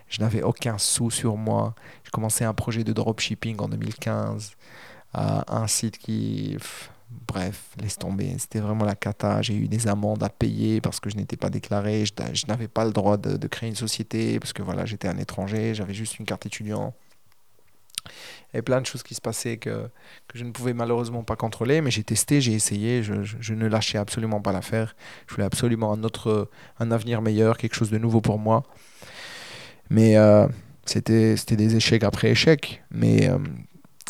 Je 0.09 0.21
n'avais 0.21 0.43
aucun 0.43 0.77
sou 0.77 1.13
sur 1.13 1.37
moi. 1.37 1.77
J'ai 2.03 2.11
commencé 2.11 2.43
un 2.45 2.53
projet 2.55 2.83
de 2.83 2.93
dropshipping 2.93 3.61
en 3.61 3.69
2015 3.69 4.57
à 5.15 5.57
un 5.57 5.69
site 5.69 5.99
qui. 5.99 6.57
Bref, 7.11 7.71
laisse 7.81 7.99
tomber. 7.99 8.35
C'était 8.39 8.61
vraiment 8.61 8.85
la 8.85 8.95
cata. 8.95 9.43
J'ai 9.43 9.55
eu 9.55 9.69
des 9.69 9.89
amendes 9.89 10.23
à 10.23 10.29
payer 10.29 10.81
parce 10.81 11.01
que 11.01 11.11
je 11.11 11.17
n'étais 11.17 11.37
pas 11.37 11.51
déclaré. 11.51 12.05
Je, 12.07 12.47
n'avais 12.47 12.69
pas 12.69 12.85
le 12.85 12.93
droit 12.93 13.17
de, 13.17 13.47
créer 13.47 13.69
une 13.69 13.77
société 13.77 14.39
parce 14.39 14.53
que 14.53 14.63
voilà, 14.63 14.87
j'étais 14.87 15.09
un 15.09 15.19
étranger. 15.19 15.75
J'avais 15.75 15.95
juste 15.95 16.19
une 16.19 16.27
carte 16.27 16.47
étudiant. 16.47 16.95
Et 18.55 18.63
plein 18.63 18.81
de 18.81 18.87
choses 18.87 19.03
qui 19.03 19.15
se 19.15 19.21
passaient 19.21 19.59
que, 19.59 19.89
que 20.27 20.39
je 20.39 20.45
ne 20.45 20.51
pouvais 20.51 20.73
malheureusement 20.73 21.23
pas 21.23 21.37
contrôler, 21.37 21.81
mais 21.83 21.91
j'ai 21.91 22.03
testé, 22.03 22.41
j'ai 22.41 22.53
essayé, 22.53 23.03
je, 23.03 23.53
ne 23.53 23.67
lâchais 23.69 23.99
absolument 23.99 24.41
pas 24.41 24.53
l'affaire. 24.53 24.97
Je 25.29 25.35
voulais 25.35 25.47
absolument 25.47 25.93
un 25.93 26.03
autre, 26.03 26.49
un 26.81 26.91
avenir 26.91 27.23
meilleur, 27.23 27.59
quelque 27.59 27.75
chose 27.75 27.91
de 27.91 27.99
nouveau 27.99 28.21
pour 28.21 28.39
moi. 28.39 28.65
Mais 29.91 30.17
euh, 30.17 30.49
c'était 30.85 31.37
des 31.37 31.77
échecs 31.77 32.03
après 32.03 32.31
échecs. 32.31 32.83
Mais 32.91 33.29
euh, 33.29 33.39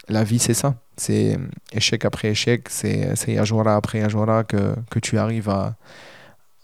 la 0.08 0.24
vie, 0.24 0.38
c'est 0.38 0.54
ça. 0.54 0.76
C'est 1.00 1.38
échec 1.72 2.04
après 2.04 2.28
échec. 2.28 2.68
C'est 2.68 3.16
Yajora 3.26 3.74
après 3.74 4.00
Yajora 4.00 4.44
que, 4.44 4.74
que 4.90 4.98
tu 4.98 5.16
arrives 5.16 5.48
à, 5.48 5.74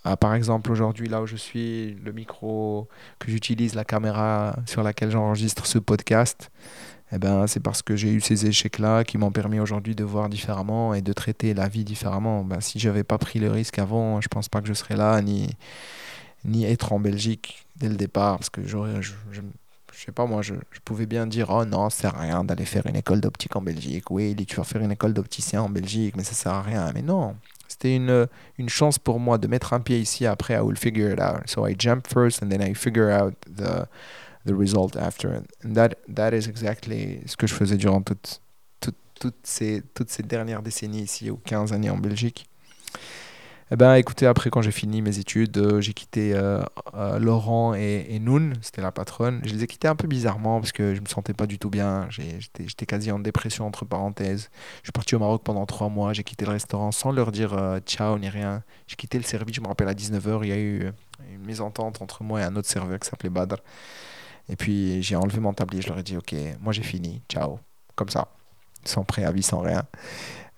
à 0.05 0.19
par 0.19 0.35
exemple, 0.35 0.71
aujourd'hui, 0.71 1.09
là 1.09 1.23
où 1.23 1.27
je 1.27 1.37
suis, 1.37 1.95
le 2.05 2.13
micro 2.13 2.87
que 3.19 3.31
j'utilise, 3.31 3.75
la 3.75 3.87
caméra 3.87 4.55
sur 4.67 4.83
laquelle 4.83 5.11
j'enregistre 5.11 5.65
ce 5.65 5.79
podcast. 5.79 6.51
Eh 7.13 7.19
ben, 7.19 7.47
c'est 7.47 7.61
parce 7.61 7.81
que 7.81 7.97
j'ai 7.97 8.13
eu 8.13 8.21
ces 8.21 8.45
échecs-là 8.45 9.05
qui 9.05 9.17
m'ont 9.17 9.31
permis 9.33 9.59
aujourd'hui 9.59 9.95
de 9.95 10.05
voir 10.05 10.29
différemment 10.29 10.93
et 10.93 11.01
de 11.01 11.15
traiter 11.15 11.55
la 11.55 11.69
vie 11.69 11.85
différemment. 11.85 12.45
Ben, 12.45 12.61
si 12.61 12.79
j'avais 12.79 13.05
pas 13.05 13.17
pris 13.17 13.39
le 13.39 13.51
risque 13.51 13.79
avant, 13.79 14.21
je 14.21 14.29
pense 14.29 14.51
pas 14.51 14.61
que 14.61 14.69
je 14.69 14.75
serais 14.75 14.97
là, 14.97 15.23
ni, 15.23 15.49
ni 16.45 16.67
être 16.67 16.93
en 16.93 17.01
Belgique 17.01 17.65
dès 17.77 17.89
le 17.89 17.97
départ, 17.97 18.37
parce 18.37 18.51
que 18.51 18.67
j'aurais, 18.67 19.01
je, 19.01 19.13
je, 19.33 19.41
sais 20.05 20.13
pas 20.13 20.27
moi, 20.27 20.43
je, 20.43 20.55
je, 20.71 20.81
pouvais 20.85 21.07
bien 21.07 21.27
dire 21.27 21.49
oh 21.51 21.65
non, 21.65 21.89
à 21.89 22.11
rien 22.11 22.45
d'aller 22.45 22.65
faire 22.65 22.87
une 22.87 22.97
école 22.97 23.21
d'optique 23.21 23.57
en 23.57 23.63
Belgique. 23.63 24.11
Oui, 24.11 24.35
tu 24.47 24.57
vas 24.57 24.65
faire 24.65 24.83
une 24.83 24.93
école 24.93 25.13
d'opticien 25.13 25.63
en 25.63 25.69
Belgique, 25.69 26.17
mais 26.17 26.25
ça 26.25 26.35
sert 26.35 26.53
à 26.53 26.63
rien. 26.63 26.91
Mais 26.95 27.03
non, 27.03 27.37
c'était 27.69 27.97
une, 27.97 28.27
une 28.59 28.69
chance 28.69 28.99
pour 28.99 29.21
moi 29.21 29.39
de 29.39 29.47
mettre 29.47 29.73
un 29.73 29.81
pied 29.81 29.99
ici. 29.99 30.27
Après, 30.27 30.55
I 30.55 30.61
will 30.61 30.77
figure 30.77 31.13
it 31.13 31.21
out. 31.21 31.49
So 31.49 31.67
I 31.67 31.75
jump 31.79 32.07
first 32.07 32.43
and 32.43 32.49
then 32.49 32.63
I 32.63 32.75
figure 32.75 33.11
out 33.11 33.35
the 33.47 33.87
the 34.45 34.55
result 34.55 34.97
after. 34.97 35.29
And 35.65 35.75
that 35.75 35.97
that 36.09 36.33
is 36.33 36.49
exactly 36.49 37.21
ce 37.27 37.37
que 37.37 37.47
je 37.47 37.55
faisais 37.55 37.77
durant 37.77 38.03
toutes 38.03 38.41
ces 39.43 39.83
toutes 39.95 40.11
ces 40.11 40.23
dernières 40.23 40.63
décennies 40.63 41.03
ici 41.03 41.31
ou 41.31 41.37
15 41.37 41.73
années 41.73 41.91
en 41.91 41.97
Belgique. 41.97 42.49
Eh 43.73 43.75
ben, 43.75 43.97
écoutez, 43.97 44.27
après, 44.27 44.49
quand 44.49 44.63
j'ai 44.63 44.71
fini 44.71 45.03
mes 45.03 45.19
études, 45.19 45.59
euh, 45.59 45.81
j'ai 45.81 45.93
quitté 45.93 46.35
euh, 46.35 46.63
euh, 46.95 47.19
Laurent 47.19 47.75
et, 47.75 48.17
Noun, 48.21 48.55
c'était 48.63 48.81
la 48.81 48.93
patronne. 48.93 49.41
Je 49.45 49.53
les 49.53 49.65
ai 49.65 49.67
quittés 49.67 49.89
un 49.89 49.97
peu 49.97 50.07
bizarrement 50.07 50.61
parce 50.61 50.71
que 50.71 50.95
je 50.95 51.01
me 51.01 51.07
sentais 51.07 51.35
pas 51.35 51.49
du 51.49 51.59
tout 51.59 51.69
bien. 51.69 52.07
J'étais 52.11 52.87
quasi 52.87 53.11
en 53.11 53.19
dépression, 53.19 53.67
entre 53.67 53.85
parenthèses. 53.85 54.51
Je 54.83 54.87
suis 54.87 54.93
parti 54.93 55.17
au 55.17 55.19
Maroc 55.19 55.43
pendant 55.43 55.67
trois 55.67 55.89
mois. 55.89 56.13
J'ai 56.13 56.23
quitté 56.23 56.45
le 56.45 56.53
restaurant 56.53 56.93
sans 56.93 57.11
leur 57.11 57.33
dire 57.33 57.81
ciao 57.87 58.17
ni 58.21 58.29
rien. 58.29 58.63
J'ai 58.87 58.95
quitté 58.95 59.19
le 59.19 59.25
service, 59.25 59.57
je 59.57 59.61
me 59.61 59.67
rappelle, 59.67 59.89
à 59.89 59.95
19h. 59.95 60.45
Il 60.45 60.49
y 60.49 60.53
a 60.53 60.59
eu 60.59 60.93
une 61.33 61.45
mésentente 61.45 62.01
entre 62.01 62.23
moi 62.23 62.41
et 62.43 62.45
un 62.45 62.55
autre 62.55 62.69
serveur 62.69 63.01
qui 63.01 63.09
s'appelait 63.09 63.31
Badr. 63.31 63.57
Et 64.49 64.55
puis, 64.55 65.03
j'ai 65.03 65.17
enlevé 65.17 65.41
mon 65.41 65.55
tablier. 65.55 65.83
Je 65.83 65.89
leur 65.89 65.99
ai 65.99 66.05
dit, 66.05 66.17
OK, 66.17 66.37
moi 66.61 66.73
j'ai 66.73 66.85
fini. 66.85 67.21
Ciao. 67.29 67.59
Comme 67.97 68.11
ça. 68.11 68.29
Sans 68.85 69.03
préavis, 69.03 69.43
sans 69.43 69.59
rien. 69.59 69.83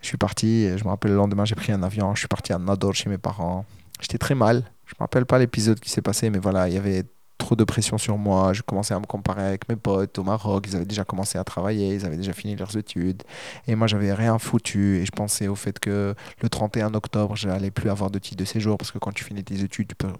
Je 0.01 0.07
suis 0.07 0.17
parti, 0.17 0.69
je 0.77 0.85
me 0.85 0.89
rappelle 0.89 1.11
le 1.11 1.17
lendemain, 1.17 1.45
j'ai 1.45 1.55
pris 1.55 1.73
un 1.73 1.83
avion, 1.83 2.15
je 2.15 2.21
suis 2.21 2.29
parti 2.29 2.53
à 2.53 2.59
Nador 2.59 2.95
chez 2.95 3.11
mes 3.11 3.19
parents. 3.19 3.65
J'étais 4.01 4.19
très 4.19 4.35
mal. 4.35 4.65
Je 4.87 4.95
me 4.95 5.01
rappelle 5.01 5.27
pas 5.27 5.39
l'épisode 5.39 5.81
qui 5.81 5.91
s'est 5.91 6.03
passé, 6.03 6.31
mais 6.31 6.39
voilà, 6.39 6.69
il 6.69 6.75
y 6.75 6.79
avait 6.79 7.05
trop 7.37 7.57
de 7.57 7.65
pression 7.65 7.99
sur 7.99 8.19
moi. 8.19 8.53
Je 8.53 8.63
commençais 8.63 8.95
à 8.95 9.01
me 9.01 9.07
comparer 9.07 9.43
avec 9.43 9.69
mes 9.69 9.77
potes 9.77 10.19
au 10.19 10.25
Maroc. 10.25 10.67
Ils 10.69 10.77
avaient 10.77 10.85
déjà 10.85 11.05
commencé 11.05 11.39
à 11.39 11.45
travailler, 11.45 11.95
ils 11.95 12.05
avaient 12.05 12.17
déjà 12.17 12.33
fini 12.33 12.57
leurs 12.57 12.77
études. 12.77 13.23
Et 13.67 13.75
moi, 13.75 13.87
j'avais 13.87 14.13
rien 14.13 14.39
foutu. 14.39 14.99
Et 14.99 15.07
je 15.07 15.13
pensais 15.13 15.49
au 15.49 15.55
fait 15.55 15.79
que 15.79 16.15
le 16.43 16.49
31 16.49 16.95
octobre, 16.95 17.37
je 17.37 17.49
n'allais 17.49 17.71
plus 17.71 17.91
avoir 17.91 18.11
de 18.11 18.19
titre 18.19 18.37
de 18.37 18.45
séjour 18.45 18.77
parce 18.77 18.91
que 18.91 18.99
quand 18.99 19.13
tu 19.13 19.25
finis 19.25 19.45
tes 19.45 19.63
études, 19.63 19.89
tu 19.89 19.95
peux. 19.95 20.13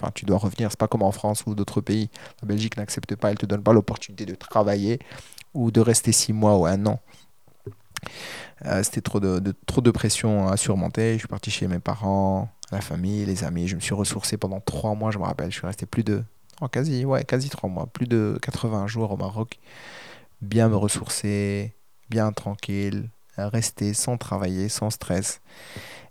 Enfin, 0.00 0.10
tu 0.14 0.24
dois 0.24 0.38
revenir. 0.38 0.70
C'est 0.70 0.78
pas 0.78 0.88
comme 0.88 1.02
en 1.02 1.12
France 1.12 1.44
ou 1.46 1.54
d'autres 1.54 1.80
pays. 1.80 2.10
La 2.42 2.48
Belgique 2.48 2.76
n'accepte 2.76 3.14
pas, 3.16 3.30
elle 3.30 3.38
te 3.38 3.46
donne 3.46 3.62
pas 3.62 3.72
l'opportunité 3.72 4.26
de 4.26 4.34
travailler 4.34 4.98
ou 5.54 5.70
de 5.70 5.80
rester 5.80 6.12
six 6.12 6.32
mois 6.32 6.56
ou 6.56 6.66
un 6.66 6.86
an. 6.86 7.00
Euh, 8.66 8.82
c'était 8.82 9.00
trop 9.00 9.20
de, 9.20 9.54
trop 9.66 9.80
de 9.80 9.90
pression 9.90 10.48
à 10.48 10.56
surmonter. 10.56 11.14
Je 11.14 11.18
suis 11.18 11.28
parti 11.28 11.50
chez 11.50 11.68
mes 11.68 11.78
parents, 11.78 12.48
la 12.70 12.80
famille, 12.80 13.24
les 13.24 13.44
amis. 13.44 13.68
Je 13.68 13.74
me 13.74 13.80
suis 13.80 13.94
ressourcé 13.94 14.36
pendant 14.36 14.60
trois 14.60 14.94
mois, 14.94 15.10
je 15.10 15.18
me 15.18 15.24
rappelle. 15.24 15.50
Je 15.50 15.56
suis 15.56 15.66
resté 15.66 15.86
plus 15.86 16.04
de, 16.04 16.22
oh, 16.60 16.68
quasi, 16.68 17.04
ouais, 17.04 17.24
quasi 17.24 17.50
trois 17.50 17.68
mois, 17.68 17.86
plus 17.86 18.06
de 18.06 18.38
80 18.42 18.86
jours 18.86 19.10
au 19.10 19.16
Maroc. 19.16 19.58
Bien 20.40 20.68
me 20.68 20.76
ressourcer, 20.76 21.72
bien 22.10 22.32
tranquille, 22.32 23.08
rester 23.36 23.94
sans 23.94 24.16
travailler, 24.16 24.68
sans 24.68 24.90
stress. 24.90 25.40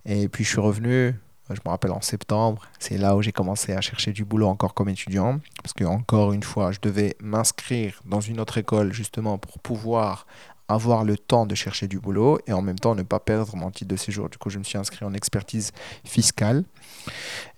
Et 0.06 0.28
puis 0.28 0.44
je 0.44 0.50
suis 0.50 0.62
revenu, 0.62 1.16
je 1.50 1.62
me 1.66 1.70
rappelle 1.70 1.92
en 1.92 2.02
septembre, 2.02 2.64
c'est 2.80 2.98
là 2.98 3.16
où 3.16 3.22
j'ai 3.22 3.32
commencé 3.32 3.74
à 3.74 3.82
chercher 3.82 4.12
du 4.12 4.26
boulot 4.26 4.48
encore 4.48 4.74
comme 4.74 4.90
étudiant, 4.90 5.40
parce 5.62 5.74
que 5.74 5.84
encore 5.84 6.34
une 6.34 6.44
fois, 6.44 6.72
je 6.72 6.80
devais 6.82 7.16
m'inscrire 7.20 8.02
dans 8.06 8.22
une 8.22 8.40
autre 8.40 8.58
école 8.58 8.94
justement 8.94 9.38
pour 9.38 9.60
pouvoir 9.60 10.26
avoir 10.74 11.04
le 11.04 11.18
temps 11.18 11.46
de 11.46 11.56
chercher 11.56 11.88
du 11.88 12.00
boulot 12.00 12.40
et 12.48 12.54
en 12.54 12.62
même 12.62 12.80
temps 12.80 12.96
ne 12.96 13.04
pas 13.04 13.20
perdre 13.20 13.56
mon 13.56 13.72
titre 13.72 13.90
de 13.90 13.96
séjour. 13.96 14.30
Du 14.30 14.38
coup, 14.38 14.50
je 14.50 14.60
me 14.60 14.64
suis 14.64 14.78
inscrit 14.78 15.06
en 15.06 15.14
expertise 15.14 15.72
fiscale. 16.04 16.64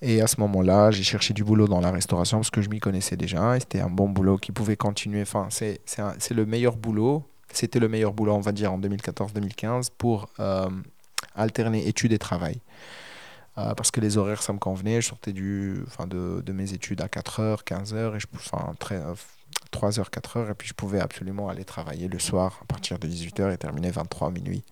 Et 0.02 0.22
à 0.22 0.28
ce 0.28 0.40
moment-là, 0.42 0.92
j'ai 0.92 1.04
cherché 1.04 1.34
du 1.34 1.44
boulot 1.44 1.68
dans 1.68 1.80
la 1.80 1.92
restauration 1.92 2.40
parce 2.40 2.50
que 2.50 2.62
je 2.62 2.70
m'y 2.70 2.80
connaissais 2.80 3.16
déjà. 3.18 3.60
C'était 3.60 3.82
un 3.82 3.90
bon 3.90 4.10
boulot 4.10 4.38
qui 4.38 4.52
pouvait 4.52 4.78
continuer. 4.78 5.22
Enfin, 5.22 5.48
c'est 5.50 5.80
le 6.32 6.46
meilleur 6.46 6.76
boulot. 6.76 7.24
C'était 7.52 7.80
le 7.80 7.88
meilleur 7.88 8.14
boulot, 8.14 8.34
on 8.34 8.40
va 8.40 8.52
dire, 8.52 8.74
en 8.74 8.80
2014-2015 8.80 9.90
pour 9.98 10.28
euh, 10.40 10.70
alterner 11.36 11.88
études 11.88 12.14
et 12.14 12.20
travail. 12.20 12.62
Euh, 13.60 13.76
parce 13.76 13.92
que 13.92 14.02
les 14.02 14.18
horaires, 14.18 14.42
ça 14.42 14.54
me 14.54 14.58
convenait. 14.58 15.02
Je 15.02 15.08
sortais 15.08 15.34
du, 15.34 15.84
enfin 15.86 16.08
de, 16.08 16.42
de 16.44 16.54
mes 16.54 16.74
études 16.74 17.02
à 17.02 17.08
4h, 17.08 17.64
15h, 17.64 18.16
et 18.16 18.20
je, 18.20 18.26
enfin, 18.34 18.74
très, 18.80 19.00
3h, 19.74 20.10
4h, 20.10 20.52
et 20.52 20.54
puis 20.54 20.68
je 20.68 20.74
pouvais 20.74 21.00
absolument 21.00 21.50
aller 21.50 21.66
travailler 21.66 22.08
le 22.08 22.20
soir 22.20 22.60
à 22.62 22.66
partir 22.66 23.00
de 23.00 23.08
18h 23.08 23.52
et 23.52 23.58
terminer 23.58 23.92
23 23.92 24.32
minuit. 24.32 24.64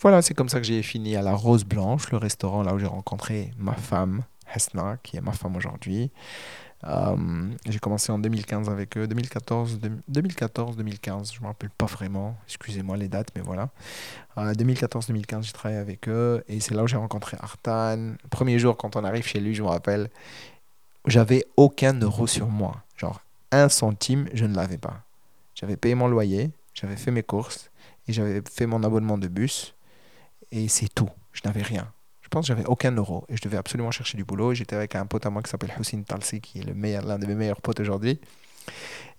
Voilà, 0.00 0.22
c'est 0.22 0.34
comme 0.34 0.48
ça 0.48 0.58
que 0.58 0.66
j'ai 0.66 0.82
fini 0.82 1.16
à 1.16 1.22
la 1.22 1.34
Rose 1.34 1.64
Blanche, 1.64 2.10
le 2.10 2.16
restaurant 2.16 2.62
là 2.62 2.74
où 2.74 2.78
j'ai 2.78 2.86
rencontré 2.86 3.52
ma 3.58 3.74
femme, 3.74 4.24
Hesna, 4.54 4.96
qui 5.02 5.16
est 5.16 5.20
ma 5.20 5.32
femme 5.32 5.56
aujourd'hui. 5.56 6.10
Euh, 6.84 7.50
j'ai 7.68 7.78
commencé 7.78 8.10
en 8.10 8.18
2015 8.18 8.70
avec 8.70 8.96
eux, 8.96 9.06
2014, 9.06 9.78
2014, 10.08 10.76
2015, 10.76 11.32
je 11.32 11.38
ne 11.38 11.42
me 11.42 11.48
rappelle 11.48 11.70
pas 11.70 11.84
vraiment, 11.84 12.36
excusez-moi 12.46 12.96
les 12.96 13.08
dates, 13.08 13.28
mais 13.36 13.42
voilà. 13.42 13.68
2014-2015, 14.36 15.36
euh, 15.36 15.42
j'ai 15.42 15.52
travaillé 15.52 15.78
avec 15.78 16.08
eux 16.08 16.42
et 16.48 16.60
c'est 16.60 16.74
là 16.74 16.84
où 16.84 16.86
j'ai 16.86 16.96
rencontré 16.96 17.36
Artan. 17.40 18.14
premier 18.30 18.58
jour, 18.58 18.78
quand 18.78 18.96
on 18.96 19.04
arrive 19.04 19.26
chez 19.26 19.40
lui, 19.40 19.54
je 19.54 19.62
me 19.62 19.68
rappelle, 19.68 20.08
j'avais 21.06 21.44
aucun 21.56 21.98
euro 22.00 22.26
sur 22.26 22.48
moi. 22.48 22.76
Genre, 22.96 23.20
un 23.52 23.68
centime, 23.68 24.28
je 24.32 24.44
ne 24.44 24.54
l'avais 24.54 24.78
pas. 24.78 25.02
J'avais 25.54 25.76
payé 25.76 25.94
mon 25.94 26.08
loyer, 26.08 26.50
j'avais 26.74 26.96
fait 26.96 27.10
mes 27.10 27.22
courses 27.22 27.70
et 28.06 28.12
j'avais 28.12 28.42
fait 28.50 28.66
mon 28.66 28.82
abonnement 28.82 29.18
de 29.18 29.28
bus 29.28 29.74
et 30.52 30.68
c'est 30.68 30.88
tout. 30.88 31.10
Je 31.32 31.42
n'avais 31.44 31.62
rien. 31.62 31.92
Je 32.22 32.28
pense 32.28 32.46
que 32.46 32.48
j'avais 32.48 32.66
aucun 32.66 32.92
euro 32.92 33.24
et 33.28 33.36
je 33.36 33.42
devais 33.42 33.56
absolument 33.56 33.90
chercher 33.90 34.16
du 34.16 34.24
boulot. 34.24 34.54
J'étais 34.54 34.76
avec 34.76 34.94
un 34.94 35.06
pote 35.06 35.26
à 35.26 35.30
moi 35.30 35.42
qui 35.42 35.50
s'appelle 35.50 35.72
Hussein 35.78 36.02
Talsi, 36.02 36.40
qui 36.40 36.60
est 36.60 36.64
le 36.64 36.74
meilleur, 36.74 37.04
l'un 37.04 37.18
de 37.18 37.26
mes 37.26 37.34
meilleurs 37.34 37.60
potes 37.60 37.80
aujourd'hui. 37.80 38.20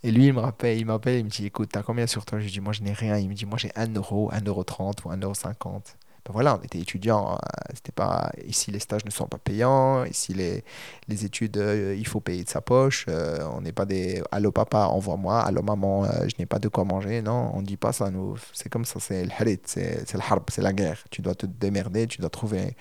Et 0.04 0.12
lui, 0.12 0.28
il 0.28 0.34
me 0.34 0.40
rappelle, 0.40 0.78
il 0.78 0.86
m'appelle, 0.86 1.20
il 1.20 1.26
me 1.26 1.30
dit 1.30 1.46
Écoute, 1.46 1.70
t'as 1.72 1.84
combien 1.84 2.08
sur 2.08 2.26
toi? 2.26 2.40
Je 2.40 2.46
lui 2.46 2.52
dis 2.52 2.60
Moi, 2.62 2.74
je 2.74 2.82
n'ai 2.82 2.94
rien. 2.94 3.18
Il 3.18 3.30
me 3.30 3.34
dit 3.34 3.46
Moi, 3.46 3.58
j'ai 3.58 3.72
1 3.76 3.94
euro, 3.96 4.30
1 4.32 4.46
euro 4.46 4.64
30 4.64 5.06
ou 5.06 5.12
1 5.12 5.18
euro 5.18 5.34
50 5.34 5.98
ben 6.26 6.34
voilà, 6.34 6.60
on 6.60 6.64
était 6.64 6.80
étudiants. 6.80 7.34
Euh, 7.34 7.38
c'était 7.74 7.92
pas 7.92 8.32
ici 8.46 8.72
les 8.72 8.80
stages 8.80 9.06
ne 9.06 9.10
sont 9.10 9.26
pas 9.26 9.40
payants. 9.40 10.04
Ici 10.06 10.34
les, 10.34 10.64
les 11.08 11.26
études, 11.26 11.58
euh, 11.58 11.96
il 11.98 12.06
faut 12.06 12.20
payer 12.20 12.44
de 12.44 12.50
sa 12.50 12.62
poche. 12.62 13.06
Euh, 13.10 13.40
on 13.54 13.62
n'est 13.62 13.72
pas 13.72 13.86
des 13.86 14.22
allô 14.32 14.52
papa, 14.52 14.86
envoie-moi. 14.86 15.42
Allô 15.42 15.64
maman, 15.64 16.06
je 16.28 16.36
n'ai 16.38 16.46
pas 16.46 16.60
de 16.60 16.68
quoi 16.68 16.84
manger. 16.84 17.22
Non, 17.22 17.52
on 17.56 17.62
dit 17.62 17.78
pas 17.78 17.92
ça. 17.92 18.12
Nous, 18.12 18.38
c'est 18.54 18.70
comme 18.70 18.86
ça. 18.86 19.00
C'est 19.00 19.26
le 19.26 19.32
harit, 19.32 19.60
c'est 19.66 20.14
le 20.14 20.20
harb, 20.20 20.44
c'est 20.50 20.62
la 20.62 20.74
guerre. 20.74 21.04
Tu 21.10 21.22
dois 21.22 21.36
te 21.36 21.46
démerder. 21.48 22.08
Tu 22.08 22.20
dois 22.20 22.30
trouver, 22.30 22.76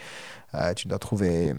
tu 0.76 0.88
dois 0.88 0.98
trouver 0.98 1.54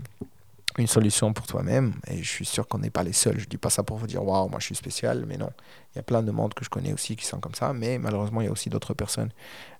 une 0.77 0.87
solution 0.87 1.33
pour 1.33 1.47
toi-même. 1.47 1.93
Et 2.07 2.21
je 2.23 2.29
suis 2.29 2.45
sûr 2.45 2.67
qu'on 2.67 2.79
n'est 2.79 2.89
pas 2.89 3.03
les 3.03 3.13
seuls. 3.13 3.39
Je 3.39 3.47
dis 3.47 3.57
pas 3.57 3.69
ça 3.69 3.83
pour 3.83 3.97
vous 3.97 4.07
dire 4.07 4.23
waouh, 4.23 4.47
moi 4.49 4.59
je 4.59 4.65
suis 4.65 4.75
spécial, 4.75 5.25
mais 5.27 5.37
non. 5.37 5.49
Il 5.93 5.97
y 5.97 5.99
a 5.99 6.03
plein 6.03 6.23
de 6.23 6.31
monde 6.31 6.53
que 6.53 6.63
je 6.63 6.69
connais 6.69 6.93
aussi 6.93 7.15
qui 7.15 7.25
sont 7.25 7.39
comme 7.39 7.55
ça. 7.55 7.73
Mais 7.73 7.97
malheureusement, 7.97 8.41
il 8.41 8.45
y 8.45 8.47
a 8.47 8.51
aussi 8.51 8.69
d'autres 8.69 8.93
personnes 8.93 9.31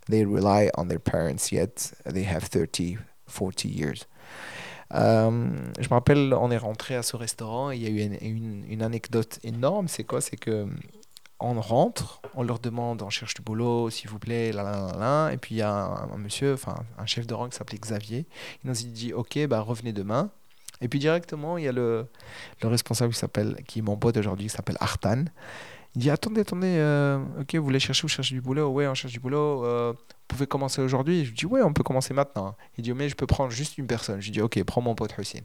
they 0.10 0.24
rely 0.24 0.70
on 0.78 0.88
their 0.88 1.00
parents 1.00 1.52
yet 1.52 1.94
they 2.06 2.26
have 2.26 2.50
30, 2.50 2.98
40 3.28 3.70
years. 3.70 4.08
Euh, 4.94 5.50
je 5.80 5.88
me 5.88 5.94
rappelle, 5.94 6.34
on 6.34 6.52
est 6.52 6.58
rentré 6.58 6.96
à 6.96 7.04
ce 7.04 7.16
restaurant 7.16 7.72
et 7.72 7.78
il 7.78 7.84
y 7.84 7.86
a 7.86 7.90
eu 7.90 8.18
une, 8.22 8.66
une, 8.68 8.84
anecdote 8.84 9.40
énorme. 9.44 9.88
C'est 9.88 10.04
quoi? 10.04 10.20
C'est 10.20 10.36
que 10.36 10.68
on 11.40 11.60
rentre, 11.60 12.22
on 12.36 12.44
leur 12.44 12.60
demande, 12.60 13.02
on 13.02 13.10
cherche 13.10 13.34
du 13.34 13.42
boulot, 13.42 13.90
s'il 13.90 14.10
vous 14.10 14.20
plaît, 14.20 14.52
là, 14.52 14.64
là, 14.64 14.92
là, 14.98 15.32
Et 15.32 15.38
puis 15.38 15.56
il 15.56 15.58
y 15.58 15.62
a 15.62 15.72
un, 15.72 16.18
monsieur, 16.18 16.54
enfin 16.54 16.76
un 16.98 17.06
chef 17.06 17.26
de 17.26 17.34
rang 17.34 17.50
qui 17.50 17.58
s'appelait 17.58 17.80
Xavier. 17.80 18.28
Il 18.64 18.70
nous 18.70 18.74
dit, 18.76 19.14
ok, 19.14 19.48
bah 19.48 19.62
revenez 19.62 19.94
demain. 19.94 20.30
Et 20.82 20.88
puis 20.88 21.00
directement, 21.00 21.58
il 21.58 21.64
y 21.64 21.68
a 21.68 21.72
le, 21.72 22.08
le 22.62 22.68
responsable 22.68 23.14
qui 23.14 23.20
s'appelle, 23.20 23.56
qui 23.68 23.80
est 23.80 23.82
mon 23.82 23.98
pote 23.98 24.18
aujourd'hui, 24.18 24.48
qui 24.48 24.56
s'appelle 24.56 24.78
Artan. 24.80 25.26
Il 25.96 26.02
dit 26.02 26.10
attendez, 26.10 26.42
attendez, 26.42 26.78
euh, 26.78 27.20
ok, 27.42 27.56
vous 27.56 27.64
voulez 27.64 27.80
chercher, 27.80 28.04
vous 28.04 28.08
cherchez 28.08 28.34
du 28.34 28.42
boulot 28.42 28.70
Ouais, 28.70 28.88
on 28.88 28.94
cherche 28.94 29.12
du 29.12 29.20
boulot. 29.20 29.66
Euh, 29.66 29.92
vous 29.94 30.16
pouvez 30.28 30.48
commencer 30.48 30.82
aujourd'hui 30.82 31.26
Je 31.26 31.34
dis 31.34 31.46
ouais, 31.46 31.62
on 31.62 31.74
peut 31.74 31.84
commencer 31.84 32.14
maintenant. 32.14 32.56
Il 32.78 32.84
dit 32.84 32.94
mais 32.94 33.10
je 33.10 33.16
peux 33.16 33.28
prendre 33.28 33.52
juste 33.52 33.78
une 33.78 33.88
personne. 33.88 34.22
Je 34.22 34.32
dis 34.32 34.42
ok, 34.42 34.64
prends 34.64 34.82
mon 34.82 34.96
pote 34.96 35.14
Hussein. 35.18 35.42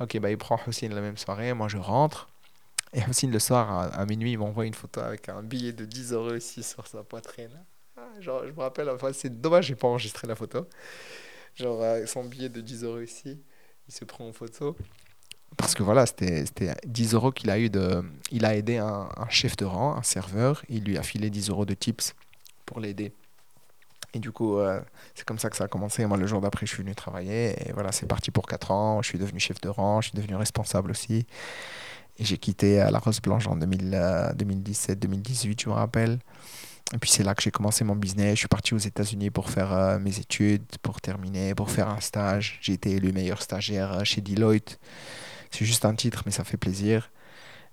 Ok, 0.00 0.18
bah 0.18 0.30
il 0.30 0.38
prend 0.38 0.58
Hussein 0.66 0.88
la 0.88 1.00
même 1.00 1.16
soirée. 1.16 1.52
Moi 1.52 1.66
je 1.66 1.78
rentre. 1.78 2.28
Et 2.92 3.00
Hussein 3.00 3.28
le 3.28 3.38
soir 3.40 3.90
à, 3.92 4.06
minuit, 4.06 4.32
il 4.32 4.38
m'envoie 4.38 4.66
une 4.66 4.74
photo 4.74 5.00
avec 5.00 5.28
un 5.28 5.42
billet 5.42 5.72
de 5.72 5.84
10 5.84 6.12
euros 6.12 6.34
ici 6.34 6.62
sur 6.62 6.86
sa 6.86 7.02
poitrine. 7.02 7.64
Ah, 7.96 8.20
genre, 8.20 8.42
je 8.46 8.52
me 8.52 8.60
rappelle, 8.60 8.88
enfin, 8.90 9.12
c'est 9.12 9.40
dommage, 9.40 9.66
j'ai 9.66 9.74
pas 9.74 9.88
enregistré 9.88 10.26
la 10.26 10.34
photo. 10.34 10.66
Genre, 11.54 11.82
euh, 11.82 12.06
son 12.06 12.24
billet 12.24 12.48
de 12.50 12.60
10 12.60 12.84
euros 12.84 13.00
ici, 13.00 13.40
il 13.88 13.94
se 13.94 14.04
prend 14.04 14.28
en 14.28 14.32
photo 14.32 14.76
parce 15.56 15.74
que 15.74 15.82
voilà, 15.82 16.06
c'était 16.06 16.44
10 16.86 17.14
euros 17.14 17.32
qu'il 17.32 17.50
a 17.50 17.58
eu 17.58 17.70
de. 17.70 18.04
Il 18.30 18.44
a 18.44 18.56
aidé 18.56 18.78
un, 18.78 19.08
chef 19.28 19.56
de 19.56 19.64
rang, 19.64 19.96
un 19.96 20.02
serveur, 20.02 20.62
il 20.68 20.84
lui 20.84 20.98
a 20.98 21.02
filé 21.02 21.30
10 21.30 21.50
euros 21.50 21.66
de 21.66 21.74
tips 21.74 22.14
pour 22.66 22.80
l'aider. 22.80 23.12
Et 24.14 24.18
du 24.18 24.30
coup, 24.30 24.58
euh, 24.58 24.80
c'est 25.14 25.24
comme 25.24 25.38
ça 25.38 25.48
que 25.48 25.56
ça 25.56 25.64
a 25.64 25.68
commencé. 25.68 26.04
Moi, 26.04 26.18
le 26.18 26.26
jour 26.26 26.40
d'après, 26.40 26.66
je 26.66 26.74
suis 26.74 26.82
venu 26.82 26.94
travailler. 26.94 27.54
Et 27.66 27.72
voilà, 27.72 27.92
c'est 27.92 28.06
parti 28.06 28.30
pour 28.30 28.46
4 28.46 28.70
ans. 28.70 29.02
Je 29.02 29.08
suis 29.08 29.18
devenu 29.18 29.40
chef 29.40 29.60
de 29.60 29.70
rang, 29.70 30.02
je 30.02 30.08
suis 30.08 30.16
devenu 30.16 30.36
responsable 30.36 30.90
aussi. 30.90 31.26
Et 32.18 32.24
j'ai 32.24 32.36
quitté 32.36 32.76
la 32.76 32.98
Rose 32.98 33.22
Blanche 33.22 33.46
en 33.46 33.56
2017-2018, 33.56 35.62
je 35.62 35.68
me 35.70 35.74
rappelle. 35.74 36.18
Et 36.94 36.98
puis 36.98 37.10
c'est 37.10 37.22
là 37.22 37.34
que 37.34 37.42
j'ai 37.42 37.50
commencé 37.50 37.84
mon 37.84 37.96
business. 37.96 38.34
Je 38.34 38.40
suis 38.40 38.48
parti 38.48 38.74
aux 38.74 38.78
États-Unis 38.78 39.30
pour 39.30 39.48
faire 39.48 39.72
euh, 39.72 39.98
mes 39.98 40.18
études, 40.18 40.64
pour 40.82 41.00
terminer, 41.00 41.54
pour 41.54 41.70
faire 41.70 41.88
un 41.88 42.00
stage. 42.00 42.58
J'ai 42.60 42.74
été 42.74 42.90
élu 42.90 43.12
meilleur 43.12 43.40
stagiaire 43.40 43.92
euh, 43.92 44.04
chez 44.04 44.20
Deloitte. 44.20 44.78
C'est 45.52 45.66
juste 45.66 45.84
un 45.84 45.94
titre, 45.94 46.22
mais 46.24 46.32
ça 46.32 46.44
fait 46.44 46.56
plaisir. 46.56 47.10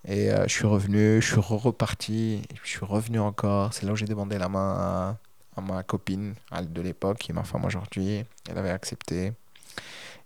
Et 0.07 0.31
euh, 0.31 0.43
je 0.47 0.53
suis 0.53 0.67
revenu, 0.67 1.21
je 1.21 1.27
suis 1.27 1.39
reparti, 1.39 2.41
je 2.63 2.69
suis 2.69 2.85
revenu 2.85 3.19
encore. 3.19 3.73
C'est 3.73 3.85
là 3.85 3.93
où 3.93 3.95
j'ai 3.95 4.05
demandé 4.05 4.37
la 4.37 4.49
main 4.49 5.17
à, 5.55 5.61
ma 5.61 5.83
copine 5.83 6.35
de 6.61 6.81
l'époque, 6.81 7.17
qui 7.17 7.31
est 7.31 7.33
ma 7.33 7.43
femme 7.43 7.65
aujourd'hui. 7.65 8.23
Elle 8.49 8.57
avait 8.57 8.69
accepté. 8.69 9.33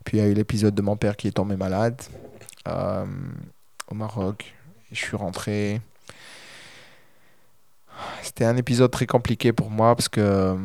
Puis 0.03 0.17
il 0.17 0.19
y 0.21 0.23
a 0.23 0.27
eu 0.27 0.33
l'épisode 0.33 0.75
de 0.75 0.81
mon 0.81 0.95
père 0.95 1.15
qui 1.15 1.27
est 1.27 1.31
tombé 1.31 1.55
malade 1.55 1.99
euh, 2.67 3.05
au 3.87 3.95
Maroc. 3.95 4.53
je 4.91 4.97
suis 4.97 5.15
rentré. 5.15 5.81
C'était 8.21 8.45
un 8.45 8.57
épisode 8.57 8.91
très 8.91 9.07
compliqué 9.07 9.53
pour 9.53 9.69
moi 9.69 9.95
parce 9.95 10.09
que 10.09 10.57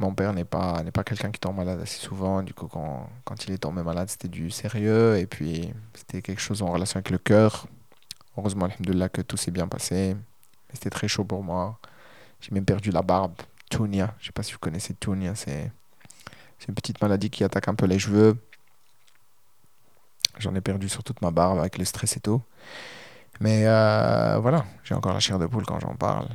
mon 0.00 0.14
père 0.14 0.32
n'est 0.32 0.44
pas, 0.44 0.82
n'est 0.82 0.90
pas 0.90 1.04
quelqu'un 1.04 1.30
qui 1.30 1.40
tombe 1.40 1.56
malade 1.56 1.80
assez 1.80 1.98
souvent. 1.98 2.42
Du 2.42 2.54
coup, 2.54 2.66
quand, 2.66 3.08
quand 3.24 3.44
il 3.46 3.52
est 3.52 3.58
tombé 3.58 3.82
malade, 3.82 4.08
c'était 4.08 4.28
du 4.28 4.50
sérieux. 4.50 5.18
Et 5.18 5.26
puis, 5.26 5.72
c'était 5.94 6.22
quelque 6.22 6.40
chose 6.40 6.62
en 6.62 6.70
relation 6.72 6.98
avec 6.98 7.10
le 7.10 7.18
cœur. 7.18 7.66
Heureusement, 8.36 8.66
alhamdoulilah, 8.66 9.08
que 9.08 9.22
tout 9.22 9.36
s'est 9.36 9.50
bien 9.50 9.68
passé. 9.68 10.16
C'était 10.72 10.90
très 10.90 11.08
chaud 11.08 11.24
pour 11.24 11.42
moi. 11.42 11.78
J'ai 12.40 12.52
même 12.52 12.64
perdu 12.64 12.90
la 12.90 13.02
barbe. 13.02 13.34
Tounia. 13.70 14.14
Je 14.20 14.26
sais 14.26 14.32
pas 14.32 14.42
si 14.42 14.52
vous 14.52 14.58
connaissez 14.58 14.94
Tounia. 14.94 15.34
C'est, 15.34 15.72
c'est 16.58 16.68
une 16.68 16.74
petite 16.74 17.00
maladie 17.00 17.30
qui 17.30 17.44
attaque 17.44 17.68
un 17.68 17.74
peu 17.74 17.86
les 17.86 17.98
cheveux. 17.98 18.36
J'en 20.38 20.54
ai 20.54 20.60
perdu 20.60 20.88
sur 20.88 21.02
toute 21.02 21.22
ma 21.22 21.30
barbe 21.30 21.58
avec 21.58 21.78
le 21.78 21.84
stress 21.84 22.16
et 22.16 22.20
tout. 22.20 22.42
Mais 23.40 23.66
euh, 23.66 24.38
voilà, 24.38 24.66
j'ai 24.84 24.94
encore 24.94 25.12
la 25.12 25.20
chair 25.20 25.38
de 25.38 25.46
poule 25.46 25.64
quand 25.64 25.80
j'en 25.80 25.94
parle. 25.94 26.28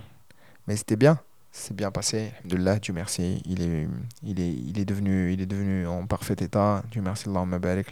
Mais 0.67 0.75
c'était 0.75 0.95
bien 0.95 1.19
c'est 1.51 1.75
bien 1.75 1.91
passé. 1.91 2.31
Là, 2.49 2.79
Dieu 2.79 2.93
merci. 2.93 3.41
Il 3.45 3.61
est, 3.61 3.87
il 4.23 4.39
est, 4.39 4.53
il 4.53 4.79
est, 4.79 4.85
devenu, 4.85 5.33
il 5.33 5.41
est 5.41 5.45
devenu 5.45 5.85
en 5.87 6.07
parfait 6.07 6.35
état. 6.39 6.83
Dieu 6.91 7.01
merci, 7.01 7.29
Allah 7.29 7.45
barik, 7.59 7.87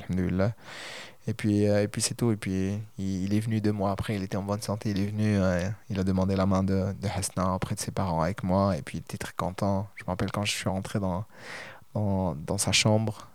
Et 1.27 1.33
puis, 1.33 1.67
euh, 1.67 1.83
et 1.83 1.87
puis 1.87 2.01
c'est 2.01 2.15
tout. 2.15 2.31
Et 2.31 2.37
puis, 2.37 2.79
il, 2.97 3.33
est 3.33 3.39
venu 3.39 3.59
deux 3.61 3.73
mois 3.73 3.91
après. 3.91 4.15
Il 4.15 4.23
était 4.23 4.37
en 4.37 4.43
bonne 4.43 4.61
santé. 4.61 4.91
Il 4.91 4.99
est 4.99 5.07
venu. 5.07 5.37
Euh, 5.37 5.69
il 5.89 5.99
a 5.99 6.03
demandé 6.03 6.35
la 6.35 6.45
main 6.45 6.63
de, 6.63 6.93
de 6.93 7.07
Hasna 7.07 7.53
auprès 7.53 7.75
de 7.75 7.81
ses 7.81 7.91
parents 7.91 8.21
avec 8.21 8.43
moi. 8.43 8.77
Et 8.77 8.81
puis, 8.81 8.97
il 8.99 9.01
était 9.01 9.17
très 9.17 9.33
content. 9.35 9.89
Je 9.95 10.03
me 10.05 10.09
rappelle 10.09 10.31
quand 10.31 10.45
je 10.45 10.51
suis 10.51 10.69
rentré 10.69 10.99
dans, 10.99 11.25
dans, 11.93 12.35
dans 12.35 12.57
sa 12.57 12.71
chambre 12.71 13.27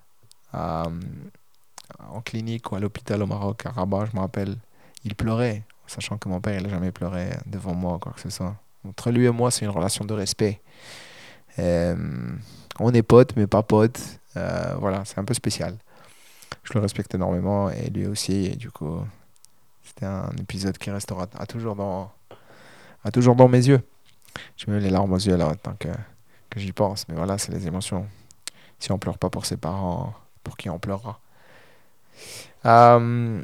en 0.53 2.21
clinique 2.23 2.71
ou 2.73 2.77
à 2.77 2.81
l'hôpital 2.81 3.23
au 3.23 3.27
Maroc, 3.27 3.67
à 3.67 3.71
Rabat, 3.71 4.07
je 4.07 4.17
me 4.17 4.21
rappelle. 4.21 4.57
Il 5.05 5.15
pleurait, 5.15 5.65
sachant 5.87 6.17
que 6.17 6.29
mon 6.31 6.41
père, 6.41 6.59
il 6.59 6.63
n'a 6.63 6.71
jamais 6.71 6.93
pleuré 6.93 7.31
devant 7.45 7.75
moi, 7.75 7.99
quoi 7.99 8.13
que 8.13 8.21
ce 8.21 8.31
soit. 8.31 8.57
Entre 8.87 9.11
lui 9.11 9.27
et 9.27 9.31
moi, 9.31 9.51
c'est 9.51 9.64
une 9.64 9.70
relation 9.70 10.05
de 10.05 10.12
respect. 10.12 10.61
Euh, 11.59 11.97
on 12.79 12.92
est 12.92 13.03
potes, 13.03 13.37
mais 13.37 13.47
pas 13.47 13.62
potes. 13.62 14.01
Euh, 14.37 14.75
voilà, 14.79 15.05
c'est 15.05 15.18
un 15.18 15.25
peu 15.25 15.35
spécial. 15.35 15.77
Je 16.64 16.73
le 16.75 16.81
respecte 16.81 17.14
énormément 17.14 17.70
et 17.70 17.90
lui 17.90 18.07
aussi. 18.07 18.47
Et 18.47 18.57
du 18.57 18.70
coup, 18.70 19.01
c'était 19.83 20.07
un 20.07 20.31
épisode 20.40 20.77
qui 20.79 20.90
restera 20.90 21.27
à 21.38 21.47
toujours 21.47 21.77
dans, 21.77 22.11
à 23.05 23.11
toujours 23.11 23.37
dans 23.37 23.49
mes 23.49 23.66
yeux. 23.66 23.81
J'ai 24.57 24.70
même 24.70 24.81
les 24.81 24.90
larmes 24.90 25.12
aux 25.12 25.18
yeux 25.18 25.37
là 25.37 25.47
maintenant 25.47 25.77
que, 25.79 25.88
que 26.51 26.61
j'y 26.61 26.73
pense. 26.73 27.09
Mais 27.09 27.14
voilà, 27.14 27.38
c'est 27.38 27.53
les 27.53 27.66
émotions. 27.66 28.07
Si 28.79 28.90
on 28.92 28.99
pleure 28.99 29.18
pas 29.18 29.31
pour 29.31 29.47
ses 29.47 29.57
parents, 29.57 30.14
pour 30.42 30.57
qui 30.57 30.68
on 30.68 30.79
pleurera 30.79 31.20
euh, 32.66 33.42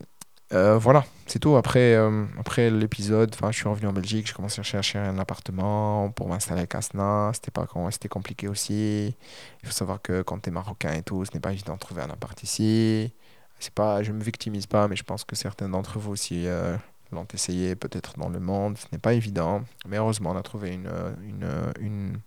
euh, 0.53 0.79
voilà, 0.79 1.05
c'est 1.27 1.39
tout. 1.39 1.57
Après, 1.57 1.95
euh, 1.95 2.25
après 2.39 2.71
l'épisode, 2.71 3.35
je 3.41 3.53
suis 3.53 3.69
revenu 3.69 3.87
en 3.87 3.93
Belgique, 3.93 4.27
j'ai 4.27 4.33
commencé 4.33 4.61
à 4.61 4.65
chercher 4.65 4.99
un 4.99 5.19
appartement 5.19 6.11
pour 6.11 6.29
m'installer 6.29 6.63
à 6.63 6.67
Casna. 6.67 7.31
C'était 7.33 8.09
compliqué 8.09 8.49
aussi. 8.49 9.15
Il 9.63 9.67
faut 9.67 9.73
savoir 9.73 10.03
que 10.03 10.23
quand 10.23 10.41
tu 10.41 10.49
es 10.49 10.53
marocain 10.53 10.93
et 10.93 11.03
tout, 11.03 11.25
ce 11.25 11.33
n'est 11.33 11.41
pas 11.41 11.53
évident 11.53 11.75
de 11.75 11.79
trouver 11.79 12.03
un 12.03 12.11
appart 12.11 12.41
ici. 12.43 13.13
C'est 13.61 13.75
pas, 13.75 14.03
je 14.03 14.11
me 14.11 14.23
victimise 14.23 14.67
pas, 14.67 14.89
mais 14.89 14.97
je 14.97 15.05
pense 15.05 15.25
que 15.25 15.37
certains 15.37 15.69
d'entre 15.69 15.99
vous 15.99 16.11
aussi 16.11 16.47
euh, 16.47 16.77
l'ont 17.13 17.27
essayé, 17.33 17.77
peut-être 17.77 18.19
dans 18.19 18.29
le 18.29 18.41
monde. 18.41 18.77
Ce 18.79 18.87
n'est 18.91 18.99
pas 18.99 19.13
évident, 19.15 19.63
mais 19.87 19.99
heureusement, 19.99 20.31
on 20.31 20.37
a 20.37 20.43
trouvé 20.43 20.73
une, 20.73 20.91
une, 21.23 21.47
une, 21.81 22.19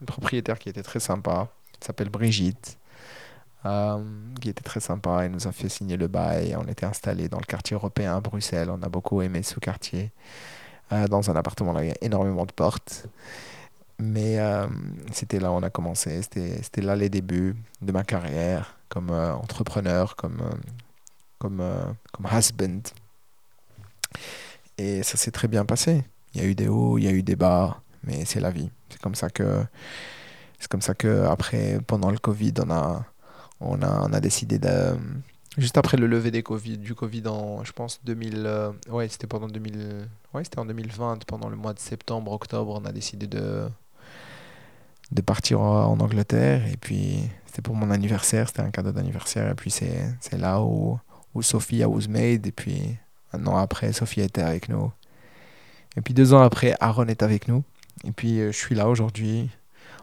une 0.00 0.06
propriétaire 0.06 0.58
qui 0.58 0.68
était 0.68 0.82
très 0.82 1.00
sympa. 1.00 1.48
Elle 1.80 1.86
s'appelle 1.86 2.10
Brigitte. 2.10 2.76
Euh, 3.66 3.98
qui 4.40 4.50
était 4.50 4.62
très 4.62 4.80
sympa. 4.80 5.24
Il 5.24 5.32
nous 5.32 5.46
a 5.46 5.52
fait 5.52 5.68
signer 5.68 5.96
le 5.96 6.06
bail. 6.06 6.54
On 6.56 6.66
était 6.68 6.84
installé 6.84 7.28
dans 7.28 7.38
le 7.38 7.46
quartier 7.46 7.74
européen 7.74 8.16
à 8.16 8.20
Bruxelles. 8.20 8.68
On 8.70 8.82
a 8.82 8.88
beaucoup 8.88 9.22
aimé 9.22 9.42
ce 9.42 9.58
quartier. 9.58 10.12
Euh, 10.92 11.08
dans 11.08 11.30
un 11.30 11.36
appartement 11.36 11.72
là, 11.72 11.82
il 11.82 11.88
y 11.88 11.92
a 11.92 11.96
énormément 12.02 12.44
de 12.44 12.52
portes. 12.52 13.06
Mais 13.98 14.38
euh, 14.38 14.66
c'était 15.12 15.40
là 15.40 15.50
où 15.50 15.54
on 15.54 15.62
a 15.62 15.70
commencé. 15.70 16.20
C'était 16.22 16.82
là 16.82 16.94
les 16.94 17.08
débuts 17.08 17.56
de 17.80 17.92
ma 17.92 18.04
carrière 18.04 18.76
comme 18.90 19.10
entrepreneur, 19.10 20.14
comme, 20.14 20.42
comme, 21.38 21.62
comme 22.12 22.28
husband. 22.32 22.82
Et 24.78 25.02
ça 25.02 25.16
s'est 25.16 25.30
très 25.30 25.48
bien 25.48 25.64
passé. 25.64 26.04
Il 26.34 26.42
y 26.42 26.44
a 26.44 26.48
eu 26.48 26.54
des 26.54 26.68
hauts, 26.68 26.98
il 26.98 27.04
y 27.04 27.08
a 27.08 27.12
eu 27.12 27.22
des 27.22 27.36
bas, 27.36 27.80
mais 28.02 28.24
c'est 28.24 28.40
la 28.40 28.50
vie. 28.50 28.70
C'est 28.90 29.00
comme 29.00 29.14
ça 29.14 29.30
que, 29.30 29.64
c'est 30.58 30.68
comme 30.68 30.82
ça 30.82 30.94
que 30.94 31.24
après, 31.24 31.80
pendant 31.86 32.10
le 32.10 32.18
Covid, 32.18 32.54
on 32.58 32.70
a, 32.70 33.04
on 33.64 33.82
a, 33.82 34.08
on 34.08 34.12
a 34.12 34.20
décidé 34.20 34.58
de. 34.58 34.96
Juste 35.56 35.78
après 35.78 35.96
le 35.96 36.08
lever 36.08 36.32
du 36.32 36.94
Covid 36.94 37.28
en, 37.28 37.62
je 37.64 37.72
pense, 37.72 38.00
2000. 38.04 38.42
Euh, 38.44 38.72
ouais, 38.88 39.08
c'était 39.08 39.26
pendant 39.28 39.46
2000. 39.46 40.08
Ouais, 40.32 40.42
c'était 40.42 40.58
en 40.58 40.64
2020, 40.64 41.24
pendant 41.26 41.48
le 41.48 41.56
mois 41.56 41.74
de 41.74 41.78
septembre, 41.78 42.32
octobre, 42.32 42.80
on 42.80 42.84
a 42.84 42.92
décidé 42.92 43.28
de, 43.28 43.68
de 45.12 45.22
partir 45.22 45.60
en 45.60 45.98
Angleterre. 46.00 46.66
Et 46.66 46.76
puis, 46.76 47.20
c'était 47.46 47.62
pour 47.62 47.76
mon 47.76 47.92
anniversaire, 47.92 48.48
c'était 48.48 48.62
un 48.62 48.70
cadeau 48.70 48.90
d'anniversaire. 48.90 49.48
Et 49.50 49.54
puis, 49.54 49.70
c'est 49.70 50.16
là 50.36 50.60
où, 50.60 50.98
où 51.34 51.42
Sophie 51.42 51.84
a 51.84 51.88
was 51.88 52.08
made. 52.08 52.48
Et 52.48 52.52
puis, 52.52 52.96
un 53.32 53.46
an 53.46 53.56
après, 53.56 53.92
Sophie 53.92 54.22
était 54.22 54.42
avec 54.42 54.68
nous. 54.68 54.90
Et 55.96 56.00
puis, 56.00 56.14
deux 56.14 56.34
ans 56.34 56.42
après, 56.42 56.74
Aaron 56.80 57.06
est 57.06 57.22
avec 57.22 57.46
nous. 57.46 57.62
Et 58.02 58.10
puis, 58.10 58.40
euh, 58.40 58.50
je 58.50 58.56
suis 58.56 58.74
là 58.74 58.88
aujourd'hui, 58.88 59.50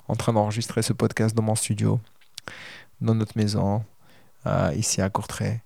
en 0.08 0.15
train 0.15 0.32
d'enregistrer 0.32 0.82
ce 0.82 0.93
podcast 0.93 1.36
dans 1.36 1.43
mon 1.43 1.56
studio 1.56 2.00
dans 3.01 3.15
notre 3.15 3.37
maison, 3.37 3.83
euh, 4.45 4.71
ici 4.75 5.01
à 5.01 5.09
Courtrai, 5.09 5.61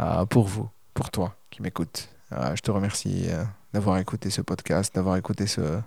euh, 0.00 0.24
pour 0.26 0.46
vous, 0.46 0.68
pour 0.94 1.10
toi 1.10 1.36
qui 1.50 1.62
m'écoutes. 1.62 2.08
Euh, 2.32 2.56
je 2.56 2.62
te 2.62 2.70
remercie 2.70 3.28
d'avoir 3.72 3.98
écouté 3.98 4.30
ce 4.30 4.40
podcast, 4.40 4.94
d'avoir 4.94 5.16
écouté 5.16 5.46
ce, 5.46 5.80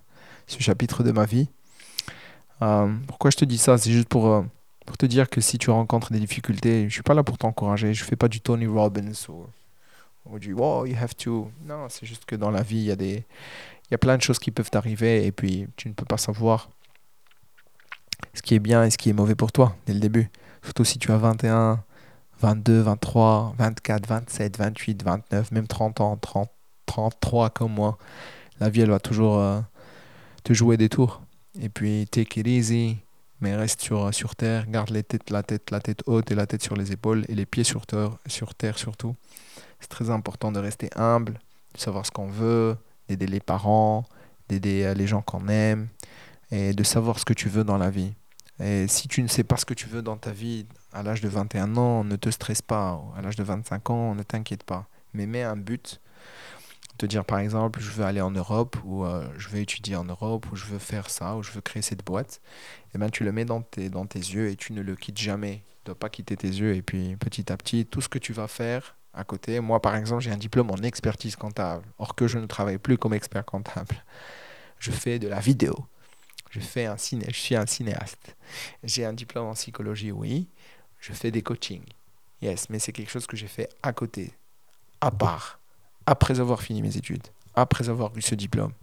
ce, 0.45 0.59
chapitre 0.59 1.03
de 1.03 1.11
ma 1.11 1.25
vie. 1.25 1.49
pourquoi 3.07 3.31
je 3.31 3.37
te 3.37 3.45
dis 3.45 3.57
ça? 3.57 3.77
C'est 3.77 3.91
juste 3.91 4.07
pour, 4.07 4.45
pour 4.85 4.97
te 4.97 5.05
dire 5.05 5.29
que 5.29 5.41
si 5.41 5.57
tu 5.57 5.69
rencontres 5.69 6.11
des 6.11 6.19
difficultés, 6.19 6.81
je 6.81 6.85
ne 6.85 6.89
suis 6.89 7.03
pas 7.03 7.13
là 7.13 7.23
pour 7.23 7.37
t'encourager. 7.37 7.93
Je 7.93 8.03
ne 8.03 8.07
fais 8.07 8.15
pas 8.15 8.27
du 8.27 8.39
Tony 8.39 8.67
Robbins 8.67 9.11
ou, 9.29 9.45
ou 10.25 10.39
du 10.39 10.53
oh, 10.57 10.85
you 10.85 10.95
have 10.99 11.15
to. 11.15 11.51
Non, 11.65 11.87
c'est 11.89 12.05
juste 12.05 12.25
que 12.25 12.35
dans 12.35 12.51
la 12.51 12.61
vie, 12.61 12.89
il 12.89 13.01
y, 13.01 13.13
il 13.13 13.23
y 13.91 13.95
a 13.95 13.97
plein 13.97 14.17
de 14.17 14.21
choses 14.21 14.39
qui 14.39 14.51
peuvent 14.51 14.69
t'arriver 14.69 15.25
et 15.25 15.31
puis 15.31 15.67
tu 15.75 15.89
ne 15.89 15.93
peux 15.93 16.05
pas 16.05 16.17
savoir 16.17 16.69
ce 18.33 18.41
qui 18.41 18.55
est 18.55 18.59
bien 18.59 18.83
et 18.83 18.89
ce 18.89 18.97
qui 18.97 19.09
est 19.09 19.13
mauvais 19.13 19.35
pour 19.35 19.51
toi 19.51 19.75
dès 19.85 19.93
le 19.93 19.99
début. 19.99 20.29
Surtout 20.67 20.83
si 20.83 20.99
tu 20.99 21.13
as 21.13 21.17
21, 21.17 21.81
22, 22.41 22.81
23, 22.81 23.55
24, 23.57 24.05
27, 24.05 24.57
28, 24.57 25.01
29, 25.01 25.51
même 25.53 25.65
30 25.65 26.01
ans, 26.01 26.17
30, 26.17 26.51
33 26.85 27.51
comme 27.51 27.71
moi. 27.71 27.97
La 28.59 28.69
vie, 28.69 28.81
elle 28.81 28.89
va 28.89 28.99
toujours 28.99 29.39
euh, 29.39 29.61
te 30.43 30.51
jouer 30.51 30.75
des 30.75 30.89
tours. 30.89 31.21
Et 31.61 31.69
puis, 31.69 32.05
take 32.11 32.41
it 32.41 32.47
easy, 32.47 32.97
mais 33.39 33.55
reste 33.55 33.79
sur, 33.79 34.13
sur 34.13 34.35
terre, 34.35 34.69
garde 34.69 34.89
les 34.89 35.03
têtes, 35.03 35.29
la 35.29 35.41
tête, 35.41 35.71
la 35.71 35.79
tête 35.79 36.03
haute 36.05 36.31
et 36.31 36.35
la 36.35 36.47
tête 36.47 36.61
sur 36.61 36.75
les 36.75 36.91
épaules 36.91 37.23
et 37.29 37.35
les 37.35 37.45
pieds 37.45 37.63
sur 37.63 37.85
terre, 37.85 38.17
sur 38.25 38.53
terre 38.53 38.77
surtout. 38.77 39.15
C'est 39.79 39.87
très 39.87 40.09
important 40.09 40.51
de 40.51 40.59
rester 40.59 40.89
humble, 40.97 41.39
de 41.75 41.79
savoir 41.79 42.05
ce 42.05 42.11
qu'on 42.11 42.27
veut, 42.27 42.75
d'aider 43.07 43.27
les 43.27 43.39
parents, 43.39 44.03
d'aider 44.49 44.83
euh, 44.83 44.93
les 44.93 45.07
gens 45.07 45.21
qu'on 45.21 45.47
aime 45.47 45.87
et 46.51 46.73
de 46.73 46.83
savoir 46.83 47.19
ce 47.19 47.23
que 47.23 47.33
tu 47.33 47.47
veux 47.47 47.63
dans 47.63 47.77
la 47.77 47.89
vie. 47.89 48.15
Et 48.59 48.87
si 48.87 49.07
tu 49.07 49.21
ne 49.21 49.27
sais 49.27 49.43
pas 49.43 49.57
ce 49.57 49.65
que 49.65 49.73
tu 49.73 49.87
veux 49.87 50.01
dans 50.01 50.17
ta 50.17 50.31
vie 50.31 50.65
à 50.91 51.03
l'âge 51.03 51.21
de 51.21 51.27
21 51.27 51.75
ans, 51.77 52.03
ne 52.03 52.15
te 52.15 52.29
stresse 52.29 52.61
pas. 52.61 53.01
À 53.15 53.21
l'âge 53.21 53.35
de 53.35 53.43
25 53.43 53.89
ans, 53.89 54.15
ne 54.15 54.23
t'inquiète 54.23 54.63
pas. 54.63 54.87
Mais 55.13 55.27
mets 55.27 55.43
un 55.43 55.55
but. 55.55 56.01
Te 56.97 57.05
dire 57.05 57.23
par 57.25 57.37
exemple, 57.37 57.79
je 57.79 57.91
veux 57.91 58.03
aller 58.03 58.21
en 58.21 58.31
Europe, 58.31 58.75
ou 58.83 59.05
euh, 59.05 59.27
je 59.37 59.49
veux 59.49 59.59
étudier 59.59 59.95
en 59.95 60.05
Europe, 60.05 60.47
ou 60.51 60.55
je 60.55 60.65
veux 60.65 60.79
faire 60.79 61.11
ça, 61.11 61.35
ou 61.35 61.43
je 61.43 61.51
veux 61.51 61.61
créer 61.61 61.83
cette 61.83 62.03
boîte. 62.03 62.41
Et 62.87 62.89
eh 62.95 62.97
ben, 62.97 63.11
tu 63.11 63.23
le 63.23 63.31
mets 63.31 63.45
dans 63.45 63.61
tes, 63.61 63.89
dans 63.89 64.07
tes 64.07 64.17
yeux 64.17 64.49
et 64.49 64.55
tu 64.55 64.73
ne 64.73 64.81
le 64.81 64.95
quittes 64.95 65.19
jamais. 65.19 65.63
Tu 65.67 65.81
ne 65.83 65.85
dois 65.93 65.99
pas 65.99 66.09
quitter 66.09 66.35
tes 66.35 66.47
yeux. 66.47 66.75
Et 66.75 66.81
puis 66.81 67.15
petit 67.17 67.51
à 67.51 67.57
petit, 67.57 67.85
tout 67.85 68.01
ce 68.01 68.09
que 68.09 68.17
tu 68.17 68.33
vas 68.33 68.47
faire 68.47 68.95
à 69.13 69.23
côté. 69.23 69.59
Moi, 69.59 69.79
par 69.81 69.95
exemple, 69.95 70.23
j'ai 70.23 70.31
un 70.31 70.37
diplôme 70.37 70.71
en 70.71 70.77
expertise 70.77 71.35
comptable, 71.35 71.85
or 71.99 72.15
que 72.15 72.27
je 72.27 72.39
ne 72.39 72.47
travaille 72.47 72.79
plus 72.79 72.97
comme 72.97 73.13
expert 73.13 73.45
comptable. 73.45 74.03
Je 74.79 74.91
fais 74.91 75.19
de 75.19 75.27
la 75.27 75.39
vidéo. 75.39 75.75
Je, 76.57 76.65
fais 76.65 76.85
un 76.85 76.97
ciné, 76.97 77.25
je 77.27 77.39
suis 77.39 77.55
un 77.55 77.65
cinéaste. 77.65 78.35
J'ai 78.83 79.05
un 79.05 79.13
diplôme 79.13 79.47
en 79.47 79.53
psychologie, 79.53 80.11
oui. 80.11 80.47
Je 80.99 81.13
fais 81.13 81.31
des 81.31 81.41
coachings. 81.41 81.85
Yes, 82.41 82.69
mais 82.69 82.79
c'est 82.79 82.91
quelque 82.91 83.11
chose 83.11 83.27
que 83.27 83.37
j'ai 83.37 83.47
fait 83.47 83.69
à 83.83 83.93
côté, 83.93 84.31
à 85.01 85.11
part, 85.11 85.59
après 86.05 86.39
avoir 86.39 86.61
fini 86.61 86.81
mes 86.81 86.97
études, 86.97 87.27
après 87.55 87.89
avoir 87.89 88.15
eu 88.15 88.21
ce 88.21 88.35
diplôme. 88.35 88.73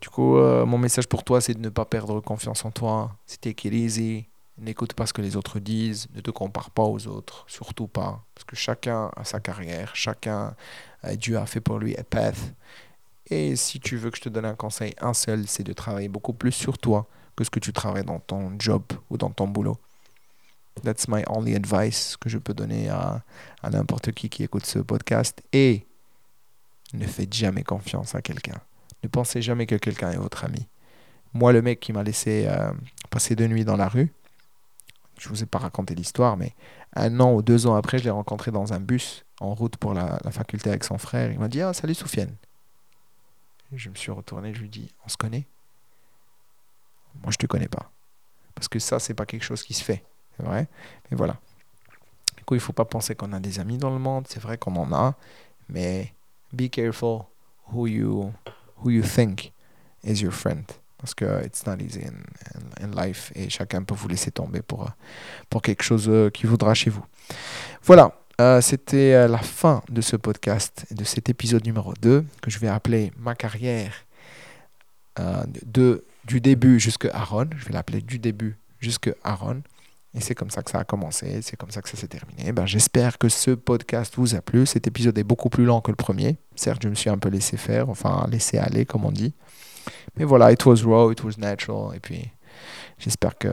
Du 0.00 0.08
coup, 0.08 0.36
euh, 0.36 0.66
mon 0.66 0.78
message 0.78 1.06
pour 1.06 1.24
toi, 1.24 1.40
c'est 1.40 1.54
de 1.54 1.60
ne 1.60 1.68
pas 1.68 1.84
perdre 1.84 2.20
confiance 2.20 2.64
en 2.64 2.70
toi. 2.70 3.16
C'était 3.26 3.54
easy. 3.68 4.26
N'écoute 4.58 4.92
pas 4.92 5.06
ce 5.06 5.12
que 5.12 5.22
les 5.22 5.36
autres 5.36 5.58
disent, 5.58 6.06
ne 6.14 6.20
te 6.20 6.30
compare 6.30 6.70
pas 6.70 6.84
aux 6.84 7.08
autres, 7.08 7.44
surtout 7.48 7.88
pas, 7.88 8.22
parce 8.34 8.44
que 8.44 8.54
chacun 8.54 9.10
a 9.16 9.24
sa 9.24 9.40
carrière, 9.40 9.96
chacun, 9.96 10.54
Dieu 11.16 11.38
a 11.38 11.46
fait 11.46 11.60
pour 11.60 11.80
lui 11.80 11.98
un 11.98 12.04
path. 12.04 12.36
Et 13.30 13.56
si 13.56 13.80
tu 13.80 13.96
veux 13.96 14.10
que 14.10 14.16
je 14.16 14.22
te 14.22 14.28
donne 14.28 14.44
un 14.44 14.54
conseil, 14.54 14.94
un 15.00 15.14
seul, 15.14 15.46
c'est 15.46 15.64
de 15.64 15.72
travailler 15.72 16.08
beaucoup 16.08 16.34
plus 16.34 16.52
sur 16.52 16.78
toi 16.78 17.08
que 17.36 17.44
ce 17.44 17.50
que 17.50 17.58
tu 17.58 17.72
travailles 17.72 18.04
dans 18.04 18.20
ton 18.20 18.54
job 18.58 18.84
ou 19.10 19.16
dans 19.16 19.30
ton 19.30 19.48
boulot. 19.48 19.78
That's 20.82 21.08
my 21.08 21.22
only 21.28 21.54
advice 21.54 22.16
que 22.16 22.28
je 22.28 22.38
peux 22.38 22.52
donner 22.52 22.88
à, 22.88 23.22
à 23.62 23.70
n'importe 23.70 24.12
qui 24.12 24.28
qui 24.28 24.42
écoute 24.42 24.66
ce 24.66 24.80
podcast. 24.80 25.42
Et 25.52 25.86
ne 26.92 27.06
faites 27.06 27.32
jamais 27.32 27.62
confiance 27.62 28.14
à 28.14 28.22
quelqu'un. 28.22 28.60
Ne 29.02 29.08
pensez 29.08 29.42
jamais 29.42 29.66
que 29.66 29.74
quelqu'un 29.74 30.10
est 30.10 30.16
votre 30.16 30.44
ami. 30.44 30.68
Moi, 31.34 31.52
le 31.52 31.62
mec 31.62 31.80
qui 31.80 31.92
m'a 31.92 32.02
laissé 32.02 32.46
euh, 32.48 32.72
passer 33.10 33.34
deux 33.34 33.48
nuits 33.48 33.64
dans 33.64 33.76
la 33.76 33.88
rue, 33.88 34.12
je 35.18 35.28
vous 35.28 35.42
ai 35.42 35.46
pas 35.46 35.58
raconté 35.58 35.94
l'histoire, 35.94 36.36
mais 36.36 36.54
un 36.94 37.20
an 37.20 37.34
ou 37.34 37.42
deux 37.42 37.66
ans 37.66 37.74
après, 37.74 37.98
je 37.98 38.04
l'ai 38.04 38.10
rencontré 38.10 38.50
dans 38.50 38.72
un 38.72 38.80
bus 38.80 39.24
en 39.40 39.54
route 39.54 39.76
pour 39.76 39.94
la, 39.94 40.18
faculté 40.30 40.70
avec 40.70 40.84
son 40.84 40.98
frère. 40.98 41.32
Il 41.32 41.38
m'a 41.38 41.48
dit 41.48 41.60
Ah, 41.60 41.72
salut 41.72 41.94
Soufiane. 41.94 42.34
Je 43.72 43.88
me 43.88 43.94
suis 43.94 44.10
retourné, 44.10 44.54
je 44.54 44.60
lui 44.60 44.68
dit 44.68 44.92
On 45.04 45.08
se 45.08 45.16
connaît? 45.16 45.46
Moi, 47.22 47.30
je 47.30 47.36
te 47.38 47.46
connais 47.46 47.68
pas. 47.68 47.90
Parce 48.54 48.68
que 48.68 48.78
ça, 48.78 48.98
c'est 48.98 49.14
pas 49.14 49.26
quelque 49.26 49.44
chose 49.44 49.62
qui 49.62 49.74
se 49.74 49.82
fait. 49.82 50.04
C'est 50.36 50.44
vrai? 50.44 50.68
Mais 51.10 51.16
voilà. 51.16 51.38
Du 52.36 52.44
coup, 52.44 52.54
il 52.54 52.60
faut 52.60 52.72
pas 52.72 52.84
penser 52.84 53.14
qu'on 53.14 53.32
a 53.32 53.40
des 53.40 53.60
amis 53.60 53.78
dans 53.78 53.90
le 53.90 53.98
monde. 53.98 54.26
C'est 54.28 54.40
vrai 54.40 54.58
qu'on 54.58 54.74
en 54.76 54.92
a. 54.92 55.14
Mais 55.68 56.12
be 56.52 56.68
careful 56.68 57.22
who 57.72 57.86
you, 57.86 58.32
who 58.82 58.90
you 58.90 59.02
think 59.02 59.52
is 60.02 60.20
your 60.20 60.32
friend 60.32 60.64
parce 61.04 61.14
que 61.14 61.44
it's 61.44 61.66
not 61.66 61.76
easy 61.80 62.00
in, 62.00 62.82
in, 62.82 62.90
life 62.92 63.30
et 63.34 63.50
chacun 63.50 63.82
peut 63.82 63.94
vous 63.94 64.08
laisser 64.08 64.30
tomber 64.30 64.62
pour, 64.62 64.90
pour 65.50 65.60
quelque 65.60 65.82
chose 65.82 66.06
euh, 66.08 66.30
qui 66.30 66.46
voudra 66.46 66.72
chez 66.72 66.88
vous. 66.88 67.04
Voilà, 67.82 68.16
euh, 68.40 68.60
c'était 68.60 69.14
euh, 69.14 69.28
la 69.28 69.38
fin 69.38 69.82
de 69.88 70.00
ce 70.00 70.16
podcast, 70.16 70.86
de 70.90 71.04
cet 71.04 71.28
épisode 71.28 71.64
numéro 71.64 71.94
2 72.00 72.24
que 72.42 72.50
je 72.50 72.58
vais 72.58 72.68
appeler 72.68 73.12
ma 73.16 73.34
carrière 73.34 73.92
de, 75.64 76.04
du 76.24 76.40
début 76.40 76.80
jusqu'à 76.80 77.10
Aaron. 77.14 77.48
Je 77.56 77.64
vais 77.66 77.72
l'appeler 77.72 78.00
du 78.00 78.18
début 78.18 78.56
jusqu'à 78.80 79.12
Aaron. 79.22 79.62
Et 80.14 80.20
c'est 80.20 80.34
comme 80.34 80.50
ça 80.50 80.62
que 80.62 80.70
ça 80.70 80.78
a 80.78 80.84
commencé, 80.84 81.42
c'est 81.42 81.56
comme 81.56 81.72
ça 81.72 81.82
que 81.82 81.88
ça 81.88 81.96
s'est 81.96 82.06
terminé. 82.06 82.52
Ben, 82.52 82.66
J'espère 82.66 83.18
que 83.18 83.28
ce 83.28 83.50
podcast 83.50 84.14
vous 84.16 84.36
a 84.36 84.40
plu. 84.40 84.64
Cet 84.64 84.86
épisode 84.86 85.18
est 85.18 85.24
beaucoup 85.24 85.48
plus 85.48 85.64
lent 85.64 85.80
que 85.80 85.90
le 85.90 85.96
premier. 85.96 86.36
Certes, 86.54 86.82
je 86.84 86.88
me 86.88 86.94
suis 86.94 87.10
un 87.10 87.18
peu 87.18 87.28
laissé 87.28 87.56
faire, 87.56 87.88
enfin 87.90 88.26
laissé 88.30 88.58
aller, 88.58 88.86
comme 88.86 89.04
on 89.04 89.10
dit. 89.10 89.34
Mais 90.16 90.24
voilà, 90.24 90.52
it 90.52 90.64
was 90.64 90.84
raw, 90.84 91.10
it 91.10 91.22
was 91.24 91.32
natural. 91.38 91.96
Et 91.96 92.00
puis, 92.00 92.30
j'espère 92.98 93.36
que 93.36 93.48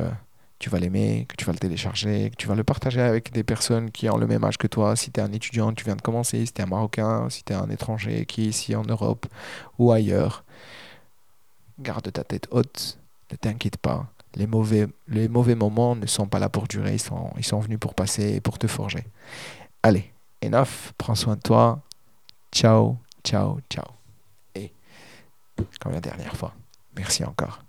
tu 0.62 0.70
vas 0.70 0.80
l'aimer, 0.80 1.26
que 1.28 1.36
tu 1.36 1.46
vas 1.46 1.54
le 1.54 1.60
télécharger, 1.60 2.30
que 2.30 2.36
tu 2.36 2.48
vas 2.48 2.56
le 2.56 2.64
partager 2.64 3.02
avec 3.02 3.32
des 3.34 3.44
personnes 3.44 3.92
qui 3.92 4.10
ont 4.10 4.18
le 4.18 4.28
même 4.28 4.44
âge 4.44 4.58
que 4.58 4.68
toi. 4.68 4.96
Si 4.96 5.12
tu 5.12 5.20
es 5.20 5.24
un 5.24 5.32
étudiant, 5.32 5.74
tu 5.74 5.84
viens 5.84 5.96
de 5.96 6.02
commencer, 6.02 6.46
si 6.46 6.54
tu 6.54 6.62
es 6.62 6.64
un 6.64 6.68
Marocain, 6.68 7.30
si 7.30 7.44
tu 7.44 7.54
es 7.54 7.56
un 7.56 7.70
étranger 7.70 8.26
qui 8.26 8.44
est 8.44 8.48
ici 8.48 8.76
en 8.76 8.84
Europe 8.84 9.26
ou 9.80 9.92
ailleurs, 9.92 10.44
garde 11.80 12.12
ta 12.12 12.24
tête 12.24 12.48
haute, 12.52 12.98
ne 13.32 13.36
t'inquiète 13.36 13.78
pas. 13.78 14.08
Les 14.36 14.48
mauvais, 14.48 14.88
les 15.08 15.28
mauvais 15.28 15.56
moments 15.56 15.96
ne 15.96 16.06
sont 16.06 16.28
pas 16.28 16.40
là 16.40 16.48
pour 16.48 16.68
durer, 16.68 16.94
ils 16.94 17.00
sont, 17.00 17.32
ils 17.38 17.46
sont 17.46 17.60
venus 17.60 17.80
pour 17.80 17.94
passer 17.94 18.36
et 18.36 18.42
pour 18.42 18.58
te 18.58 18.68
forger. 18.68 19.06
Allez, 19.84 20.12
enough, 20.44 20.94
prends 20.98 21.16
soin 21.16 21.36
de 21.36 21.42
toi. 21.42 21.82
Ciao, 22.52 22.98
ciao, 23.24 23.60
ciao 23.70 23.86
comme 25.80 25.94
la 25.94 26.02
dernière 26.02 26.36
fois. 26.36 26.54
Merci 26.96 27.24
encore. 27.24 27.64